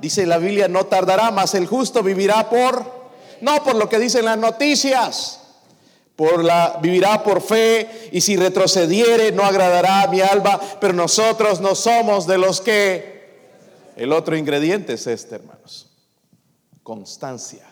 dice 0.00 0.26
la 0.26 0.38
Biblia, 0.38 0.68
no 0.68 0.86
tardará, 0.86 1.30
mas 1.30 1.54
el 1.54 1.66
justo 1.66 2.02
vivirá 2.02 2.50
por, 2.50 2.84
no 3.40 3.62
por 3.64 3.76
lo 3.76 3.88
que 3.88 3.98
dicen 3.98 4.24
las 4.24 4.38
noticias, 4.38 5.41
vivirá 6.80 7.22
por 7.22 7.40
fe 7.40 8.10
y 8.12 8.20
si 8.20 8.36
retrocediere 8.36 9.32
no 9.32 9.44
agradará 9.44 10.02
a 10.02 10.08
mi 10.08 10.20
alma, 10.20 10.60
pero 10.80 10.92
nosotros 10.92 11.60
no 11.60 11.74
somos 11.74 12.26
de 12.26 12.38
los 12.38 12.60
que 12.60 13.12
el 13.96 14.12
otro 14.12 14.36
ingrediente 14.36 14.94
es 14.94 15.06
este, 15.06 15.36
hermanos. 15.36 15.90
Constancia 16.82 17.66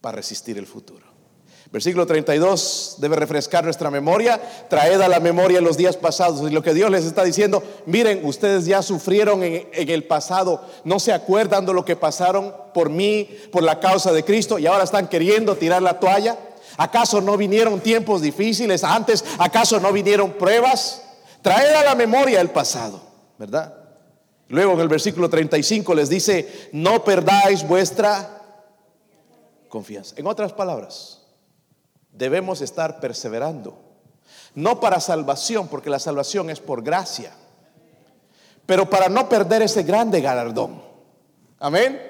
para 0.00 0.16
resistir 0.16 0.58
el 0.58 0.66
futuro. 0.66 1.10
Versículo 1.72 2.04
32 2.04 2.96
debe 2.98 3.14
refrescar 3.14 3.62
nuestra 3.62 3.92
memoria, 3.92 4.40
traed 4.68 5.00
a 5.00 5.08
la 5.08 5.20
memoria 5.20 5.60
los 5.60 5.76
días 5.76 5.96
pasados. 5.96 6.50
Y 6.50 6.52
lo 6.52 6.62
que 6.62 6.74
Dios 6.74 6.90
les 6.90 7.04
está 7.04 7.22
diciendo, 7.22 7.62
miren, 7.86 8.24
ustedes 8.24 8.66
ya 8.66 8.82
sufrieron 8.82 9.44
en, 9.44 9.68
el 9.72 10.04
pasado, 10.04 10.66
no 10.82 10.98
se 10.98 11.12
acuerdan 11.12 11.66
de 11.66 11.72
lo 11.72 11.84
que 11.84 11.94
pasaron 11.94 12.52
por 12.74 12.90
mí, 12.90 13.30
por 13.52 13.62
la 13.62 13.78
causa 13.78 14.12
de 14.12 14.24
Cristo, 14.24 14.58
y 14.58 14.66
ahora 14.66 14.82
están 14.82 15.08
queriendo 15.08 15.54
tirar 15.54 15.80
la 15.80 16.00
toalla. 16.00 16.36
¿Acaso 16.80 17.20
no 17.20 17.36
vinieron 17.36 17.78
tiempos 17.80 18.22
difíciles 18.22 18.84
antes? 18.84 19.22
¿Acaso 19.38 19.78
no 19.80 19.92
vinieron 19.92 20.32
pruebas? 20.32 21.02
Traed 21.42 21.74
a 21.74 21.84
la 21.84 21.94
memoria 21.94 22.40
el 22.40 22.48
pasado, 22.48 23.02
¿verdad? 23.38 23.74
Luego 24.48 24.72
en 24.72 24.80
el 24.80 24.88
versículo 24.88 25.28
35 25.28 25.94
les 25.94 26.08
dice, 26.08 26.70
no 26.72 27.04
perdáis 27.04 27.68
vuestra 27.68 28.40
confianza. 29.68 30.14
En 30.16 30.26
otras 30.26 30.54
palabras, 30.54 31.20
debemos 32.12 32.62
estar 32.62 32.98
perseverando. 32.98 33.78
No 34.54 34.80
para 34.80 35.00
salvación, 35.00 35.68
porque 35.68 35.90
la 35.90 35.98
salvación 35.98 36.48
es 36.48 36.60
por 36.60 36.82
gracia, 36.82 37.34
pero 38.64 38.88
para 38.88 39.10
no 39.10 39.28
perder 39.28 39.60
ese 39.60 39.82
grande 39.82 40.22
galardón. 40.22 40.82
Amén. 41.58 42.09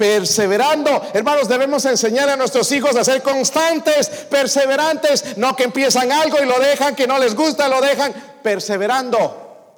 Perseverando, 0.00 1.10
hermanos, 1.12 1.46
debemos 1.46 1.84
enseñar 1.84 2.26
a 2.30 2.34
nuestros 2.34 2.72
hijos 2.72 2.96
a 2.96 3.04
ser 3.04 3.22
constantes, 3.22 4.08
perseverantes, 4.30 5.36
no 5.36 5.54
que 5.54 5.64
empiezan 5.64 6.10
algo 6.10 6.38
y 6.42 6.46
lo 6.46 6.58
dejan, 6.58 6.96
que 6.96 7.06
no 7.06 7.18
les 7.18 7.34
gusta, 7.34 7.68
lo 7.68 7.82
dejan, 7.82 8.14
perseverando. 8.42 9.68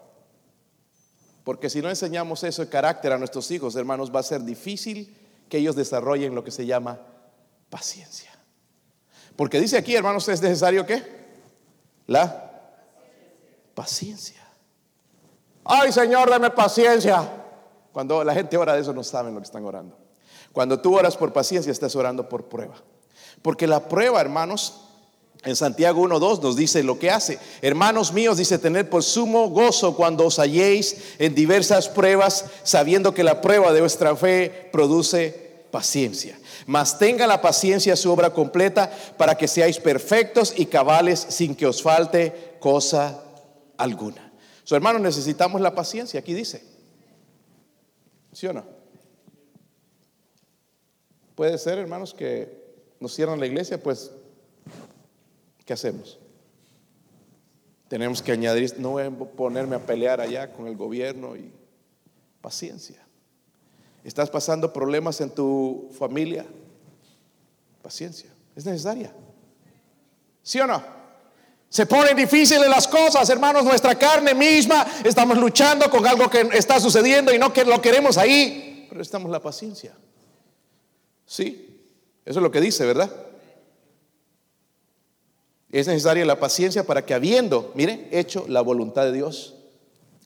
Porque 1.43 1.69
si 1.69 1.83
no 1.83 1.89
enseñamos 1.89 2.45
eso 2.45 2.63
de 2.63 2.69
carácter 2.69 3.11
a 3.11 3.19
nuestros 3.19 3.51
hijos, 3.51 3.75
hermanos, 3.75 4.15
va 4.15 4.21
a 4.21 4.23
ser 4.23 4.43
difícil 4.43 5.13
que 5.49 5.59
ellos 5.59 5.75
desarrollen 5.75 6.37
lo 6.37 6.45
que 6.45 6.53
se 6.53 6.67
llama 6.67 7.01
paciencia. 7.69 8.31
Porque 9.35 9.59
dice 9.59 9.77
aquí, 9.77 9.97
hermanos, 9.97 10.29
es 10.29 10.41
necesario 10.41 10.87
que 10.87 11.03
la 12.07 12.61
paciencia. 13.75 14.41
Ay, 15.65 15.91
Señor, 15.91 16.31
dame 16.31 16.51
paciencia. 16.51 17.29
Cuando 17.93 18.23
la 18.23 18.35
gente 18.35 18.57
ora 18.57 18.75
de 18.75 18.83
eso 18.83 18.93
no 18.93 19.03
saben 19.03 19.35
lo 19.35 19.41
que 19.41 19.47
están 19.47 19.65
orando. 19.65 20.02
Cuando 20.53 20.81
tú 20.81 20.97
oras 20.97 21.17
por 21.17 21.33
paciencia, 21.33 21.73
estás 21.73 21.97
orando 21.97 22.29
por 22.29 22.45
prueba. 22.45 22.75
Porque 23.41 23.67
la 23.67 23.89
prueba, 23.89 24.21
hermanos, 24.21 24.83
en 25.45 25.57
Santiago 25.57 26.07
1.2 26.07 26.41
nos 26.41 26.57
dice 26.57 26.83
lo 26.83 26.99
que 26.99 27.11
hace. 27.11 27.39
Hermanos 27.63 28.13
míos, 28.13 28.37
dice, 28.37 28.59
tener 28.59 28.89
por 28.89 29.03
sumo 29.03 29.49
gozo 29.49 29.97
cuando 29.97 30.27
os 30.27 30.39
halléis 30.39 30.97
en 31.19 31.35
diversas 31.35 31.89
pruebas, 31.89 32.45
sabiendo 32.63 33.13
que 33.13 33.25
la 33.25 33.41
prueba 33.41 33.73
de 33.73 33.81
vuestra 33.81 34.15
fe 34.15 34.69
produce 34.73 35.65
paciencia. 35.71 36.39
Mas 36.67 36.99
tenga 36.99 37.27
la 37.27 37.41
paciencia 37.41 37.97
su 37.97 38.13
obra 38.13 38.31
completa 38.31 38.93
para 39.17 39.37
que 39.37 39.49
seáis 39.49 39.79
perfectos 39.79 40.55
y 40.57 40.67
cabales 40.67 41.27
sin 41.29 41.57
que 41.57 41.67
os 41.67 41.83
falte 41.83 42.57
cosa 42.61 43.25
alguna. 43.79 44.33
Su 44.63 44.77
hermano, 44.77 45.01
necesitamos 45.01 45.61
la 45.61 45.75
paciencia, 45.75 46.21
aquí 46.21 46.35
dice. 46.35 46.63
¿Sí 48.33 48.47
o 48.47 48.53
no? 48.53 48.72
Puede 51.35 51.57
ser, 51.59 51.79
hermanos, 51.79 52.15
que 52.15 52.63
nos 53.01 53.15
cierran 53.15 53.41
la 53.41 53.47
iglesia, 53.47 53.83
pues, 53.83 54.13
¿qué 55.65 55.73
hacemos? 55.73 56.19
Tenemos 57.89 58.23
que 58.23 58.33
añadir, 58.33 58.75
no 58.79 58.91
voy 58.91 59.05
a 59.05 59.11
ponerme 59.11 59.77
a 59.77 59.87
pelear 59.87 60.21
allá 60.21 60.53
con 60.53 60.67
el 60.67 60.77
gobierno 60.77 61.37
y 61.37 61.53
paciencia. 62.41 63.05
¿Estás 64.05 64.31
pasando 64.31 64.73
problemas 64.73 65.21
en 65.21 65.31
tu 65.31 65.91
familia? 65.97 66.45
Paciencia, 67.83 68.31
es 68.57 68.65
necesaria. 68.65 69.13
¿Sí 70.43 70.61
o 70.61 70.67
no? 70.67 70.83
Se 71.69 71.87
ponen 71.87 72.17
difíciles 72.17 72.69
las 72.69 72.87
cosas, 72.87 73.29
hermanos, 73.31 73.65
nuestra 73.65 73.95
carne 73.95 74.35
misma, 74.35 74.87
estamos 75.05 75.39
luchando 75.39 75.89
con 75.89 76.07
algo 76.07 76.29
que 76.29 76.49
está 76.53 76.79
sucediendo 76.79 77.33
y 77.33 77.39
no 77.39 77.53
que 77.53 77.65
lo 77.65 77.81
queremos 77.81 78.19
ahí, 78.19 78.87
pero 78.91 79.01
estamos 79.01 79.31
la 79.31 79.41
paciencia. 79.41 79.95
Sí, 81.33 81.81
eso 82.27 82.41
es 82.41 82.43
lo 82.43 82.51
que 82.51 82.61
dice, 82.61 82.85
¿verdad? 82.85 83.11
Es 85.71 85.87
necesaria 85.87 86.27
la 86.27 86.39
paciencia 86.39 86.85
para 86.85 87.07
que 87.07 87.15
habiendo, 87.15 87.73
mire, 87.75 88.07
hecho 88.11 88.45
la 88.49 88.61
voluntad 88.61 89.05
de 89.05 89.13
Dios, 89.13 89.55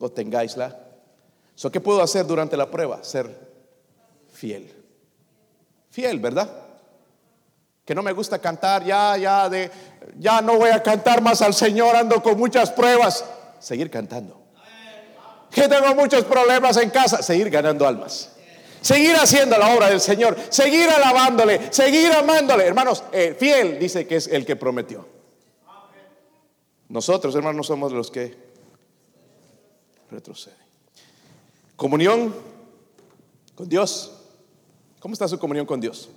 obtengáisla. 0.00 0.76
So, 1.54 1.70
¿Qué 1.70 1.80
puedo 1.80 2.02
hacer 2.02 2.26
durante 2.26 2.57
la 2.57 2.72
prueba? 2.72 3.04
Ser 3.04 3.30
fiel. 4.32 4.68
Fiel, 5.90 6.18
¿verdad? 6.18 6.50
Que 7.84 7.94
no 7.94 8.02
me 8.02 8.11
gusta 8.11 8.40
cantar, 8.40 8.84
ya, 8.84 9.16
ya, 9.16 9.48
de, 9.48 9.70
ya 10.18 10.40
no 10.40 10.59
voy 10.59 10.70
a 10.70 10.82
cantar 10.82 11.22
más 11.22 11.40
al 11.40 11.54
Señor, 11.54 11.94
ando 11.94 12.20
con 12.20 12.36
muchas 12.36 12.72
pruebas. 12.72 13.24
Seguir 13.61 13.92
cantando. 13.92 14.42
Que 15.52 15.68
tengo 15.68 15.94
muchos 15.94 16.24
problemas 16.24 16.76
en 16.78 16.90
casa, 16.90 17.22
seguir 17.22 17.48
ganando 17.48 17.86
almas. 17.86 18.36
Seguir 18.87 19.16
haciendo 19.16 19.59
la 19.59 19.74
obra 19.74 19.91
del 19.91 20.01
Señor, 20.01 20.37
seguir 20.49 20.89
alabándole, 20.89 21.72
seguir 21.72 22.12
amándole. 22.12 22.64
Hermanos, 22.64 23.03
fiel 23.37 23.80
dice 23.80 24.07
que 24.07 24.14
es 24.14 24.28
el 24.28 24.47
que 24.47 24.55
prometió. 24.55 25.05
Nosotros, 26.89 27.34
hermanos, 27.34 27.57
no 27.57 27.62
somos 27.64 27.91
los 27.91 28.12
que 28.12 28.37
retroceden. 30.09 30.57
Comunión 31.74 32.32
con 33.57 33.68
Dios. 33.68 34.12
¿Cómo 35.01 35.14
está 35.14 35.26
su 35.26 35.41
comunión 35.41 35.66
con 35.66 35.80
Dios? 35.80 36.09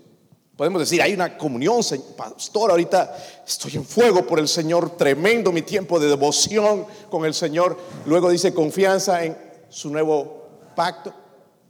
Podemos 0.55 0.79
decir, 0.79 1.01
hay 1.01 1.15
una 1.15 1.39
comunión, 1.39 1.81
pastor, 2.15 2.69
ahorita 2.69 3.17
estoy 3.47 3.77
en 3.77 3.83
fuego 3.83 4.27
por 4.27 4.37
el 4.37 4.47
Señor, 4.47 4.95
tremendo 4.95 5.51
mi 5.51 5.63
tiempo 5.63 5.99
de 5.99 6.07
devoción 6.07 6.85
con 7.09 7.25
el 7.25 7.33
Señor. 7.33 7.79
Luego 8.05 8.29
dice 8.29 8.53
confianza 8.53 9.23
en 9.25 9.35
su 9.69 9.89
nuevo 9.89 10.49
pacto. 10.75 11.15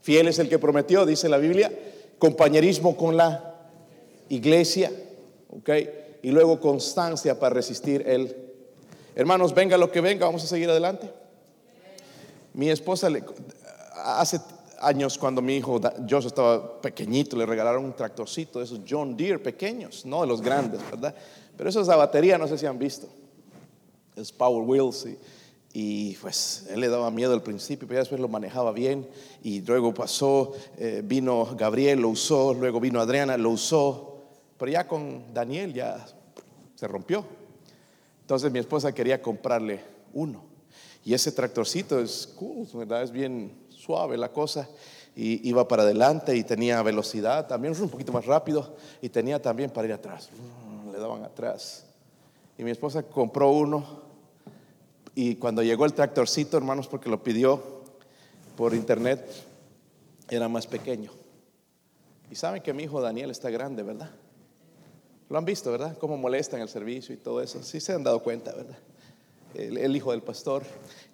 Fiel 0.09 0.27
es 0.27 0.39
el 0.39 0.49
que 0.49 0.57
prometió, 0.57 1.05
dice 1.05 1.29
la 1.29 1.37
Biblia. 1.37 1.71
Compañerismo 2.17 2.97
con 2.97 3.15
la 3.15 3.53
iglesia, 4.27 4.91
¿ok? 5.51 5.69
Y 6.23 6.31
luego 6.31 6.59
constancia 6.59 7.39
para 7.39 7.53
resistir 7.53 8.03
el 8.07 8.35
Hermanos, 9.13 9.53
venga 9.53 9.77
lo 9.77 9.91
que 9.91 10.01
venga, 10.01 10.25
vamos 10.25 10.43
a 10.43 10.47
seguir 10.47 10.67
adelante. 10.67 11.11
Mi 12.55 12.71
esposa, 12.71 13.07
hace 14.03 14.39
años 14.79 15.15
cuando 15.15 15.43
mi 15.43 15.57
hijo 15.57 15.79
Joseph 16.09 16.31
estaba 16.31 16.81
pequeñito, 16.81 17.37
le 17.37 17.45
regalaron 17.45 17.85
un 17.85 17.95
tractorcito 17.95 18.57
de 18.57 18.65
esos 18.65 18.79
John 18.89 19.15
Deere 19.15 19.37
pequeños, 19.37 20.07
no 20.07 20.21
de 20.21 20.27
los 20.27 20.41
grandes, 20.41 20.81
¿verdad? 20.89 21.13
Pero 21.55 21.69
eso 21.69 21.81
es 21.81 21.87
la 21.87 21.97
batería, 21.97 22.39
no 22.39 22.47
sé 22.47 22.57
si 22.57 22.65
han 22.65 22.79
visto. 22.79 23.07
Es 24.15 24.31
Power 24.31 24.67
Wheels 24.67 25.05
y, 25.05 25.19
pues 26.21 26.65
él 26.69 26.79
le 26.79 26.89
daba 26.89 27.11
miedo 27.11 27.33
al 27.33 27.43
principio, 27.43 27.87
pero 27.87 27.99
después 27.99 28.19
lo 28.19 28.27
manejaba 28.27 28.71
bien 28.71 29.07
y 29.43 29.61
luego 29.61 29.93
pasó, 29.93 30.53
eh, 30.77 31.01
vino 31.03 31.55
Gabriel, 31.55 31.99
lo 31.99 32.09
usó, 32.09 32.53
luego 32.53 32.79
vino 32.79 32.99
Adriana, 32.99 33.37
lo 33.37 33.51
usó, 33.51 34.23
pero 34.57 34.71
ya 34.71 34.87
con 34.87 35.33
Daniel 35.33 35.73
ya 35.73 36.05
se 36.75 36.87
rompió. 36.87 37.25
Entonces 38.21 38.51
mi 38.51 38.59
esposa 38.59 38.93
quería 38.93 39.21
comprarle 39.21 39.81
uno. 40.13 40.43
Y 41.03 41.13
ese 41.13 41.31
tractorcito 41.31 41.99
es 41.99 42.27
cool, 42.35 42.67
¿verdad? 42.73 43.03
Es 43.03 43.11
bien 43.11 43.51
suave 43.69 44.17
la 44.17 44.31
cosa. 44.31 44.69
Y 45.15 45.47
iba 45.49 45.67
para 45.67 45.83
adelante 45.83 46.35
y 46.35 46.43
tenía 46.43 46.81
velocidad, 46.83 47.47
también 47.47 47.73
un 47.81 47.89
poquito 47.89 48.11
más 48.11 48.25
rápido. 48.25 48.75
Y 49.01 49.09
tenía 49.09 49.41
también 49.41 49.71
para 49.71 49.87
ir 49.87 49.93
atrás. 49.93 50.29
Mm, 50.31 50.91
le 50.91 50.99
daban 50.99 51.23
atrás. 51.23 51.85
Y 52.57 52.63
mi 52.63 52.71
esposa 52.71 53.03
compró 53.03 53.49
uno. 53.49 54.08
Y 55.21 55.35
cuando 55.35 55.61
llegó 55.61 55.83
el 55.83 55.93
tractorcito, 55.93 56.55
hermanos, 56.55 56.87
porque 56.87 57.09
lo 57.09 57.21
pidió 57.21 57.61
por 58.55 58.73
internet, 58.73 59.21
era 60.29 60.47
más 60.47 60.65
pequeño. 60.65 61.11
Y 62.31 62.35
saben 62.35 62.61
que 62.61 62.71
mi 62.71 62.83
hijo 62.83 63.01
Daniel 63.01 63.29
está 63.29 63.49
grande, 63.49 63.83
¿verdad? 63.83 64.11
Lo 65.27 65.37
han 65.37 65.43
visto, 65.43 65.73
¿verdad? 65.73 65.97
Cómo 65.97 66.15
molestan 66.15 66.61
el 66.61 66.69
servicio 66.69 67.13
y 67.13 67.17
todo 67.17 67.41
eso. 67.41 67.61
Sí 67.63 67.81
se 67.81 67.91
han 67.91 68.01
dado 68.01 68.23
cuenta, 68.23 68.55
¿verdad? 68.55 68.77
El, 69.55 69.93
hijo 69.93 70.11
del 70.11 70.21
pastor. 70.21 70.63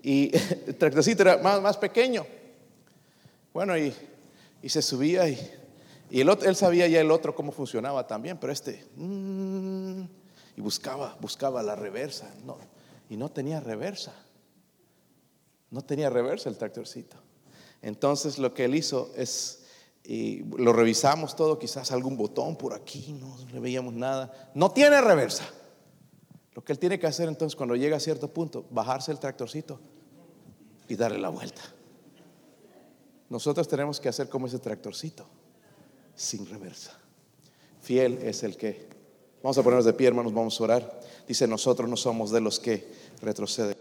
Y 0.04 0.30
el 0.68 0.76
tractorcito 0.76 1.24
era 1.24 1.38
más, 1.38 1.60
más 1.60 1.76
pequeño. 1.76 2.28
Bueno, 3.56 3.76
y, 3.76 3.92
se 4.70 4.84
subía 4.84 5.28
y, 5.28 5.52
y 6.12 6.22
el 6.22 6.30
él 6.30 6.56
sabía 6.56 6.88
ya 6.88 7.02
el 7.02 7.10
otro 7.10 7.34
cómo 7.34 7.52
funcionaba 7.52 8.06
también, 8.06 8.38
pero 8.38 8.54
este, 8.54 8.86
mm, 8.98 10.02
y 10.58 10.62
buscaba, 10.62 11.18
buscaba 11.20 11.64
la 11.64 11.76
reversa. 11.76 12.32
No, 12.46 12.60
no 13.18 13.32
tenía 13.32 13.60
reversa. 13.60 14.14
No 15.72 15.84
tenía 15.84 16.10
reversa 16.10 16.50
el 16.50 16.58
tractorcito. 16.58 17.18
Entonces 17.82 18.38
lo 18.38 18.54
que 18.54 18.66
él 18.66 18.76
hizo 18.76 19.12
es 19.16 19.66
y 20.08 20.44
lo 20.58 20.72
revisamos 20.72 21.36
todo, 21.36 21.58
quizás 21.58 21.92
algún 21.92 22.16
botón 22.16 22.56
por 22.56 22.74
aquí, 22.74 23.18
no 23.20 23.38
le 23.52 23.60
veíamos 23.60 23.94
nada. 23.94 24.52
No 24.54 24.72
tiene 24.72 25.02
reversa. 25.02 25.46
Lo 26.54 26.64
que 26.64 26.74
él 26.74 26.80
tiene 26.80 27.00
que 27.00 27.08
hacer 27.08 27.28
entonces 27.28 27.56
cuando 27.56 27.76
llega 27.76 27.98
a 27.98 28.00
cierto 28.00 28.32
punto, 28.32 28.66
bajarse 28.70 29.12
el 29.12 29.20
tractorcito 29.20 29.80
y 30.88 30.96
darle 30.96 31.18
la 31.18 31.30
vuelta. 31.30 31.62
Nosotros 33.30 33.68
tenemos 33.68 34.00
que 34.00 34.08
hacer 34.08 34.30
como 34.30 34.46
ese 34.46 34.60
tractorcito, 34.60 35.28
sin 36.16 36.46
reversa. 36.46 36.98
Fiel 37.82 38.20
es 38.20 38.44
el 38.44 38.56
que. 38.56 38.88
Vamos 39.42 39.58
a 39.58 39.64
ponernos 39.64 39.86
de 39.86 39.94
pie, 39.94 40.08
hermanos, 40.08 40.34
vamos 40.34 40.60
a 40.60 40.64
orar. 40.64 41.00
Dice, 41.28 41.48
nosotros 41.48 41.90
no 41.90 41.98
somos 41.98 42.32
de 42.32 42.42
los 42.42 42.60
que 42.60 42.92
retroceden. 43.26 43.75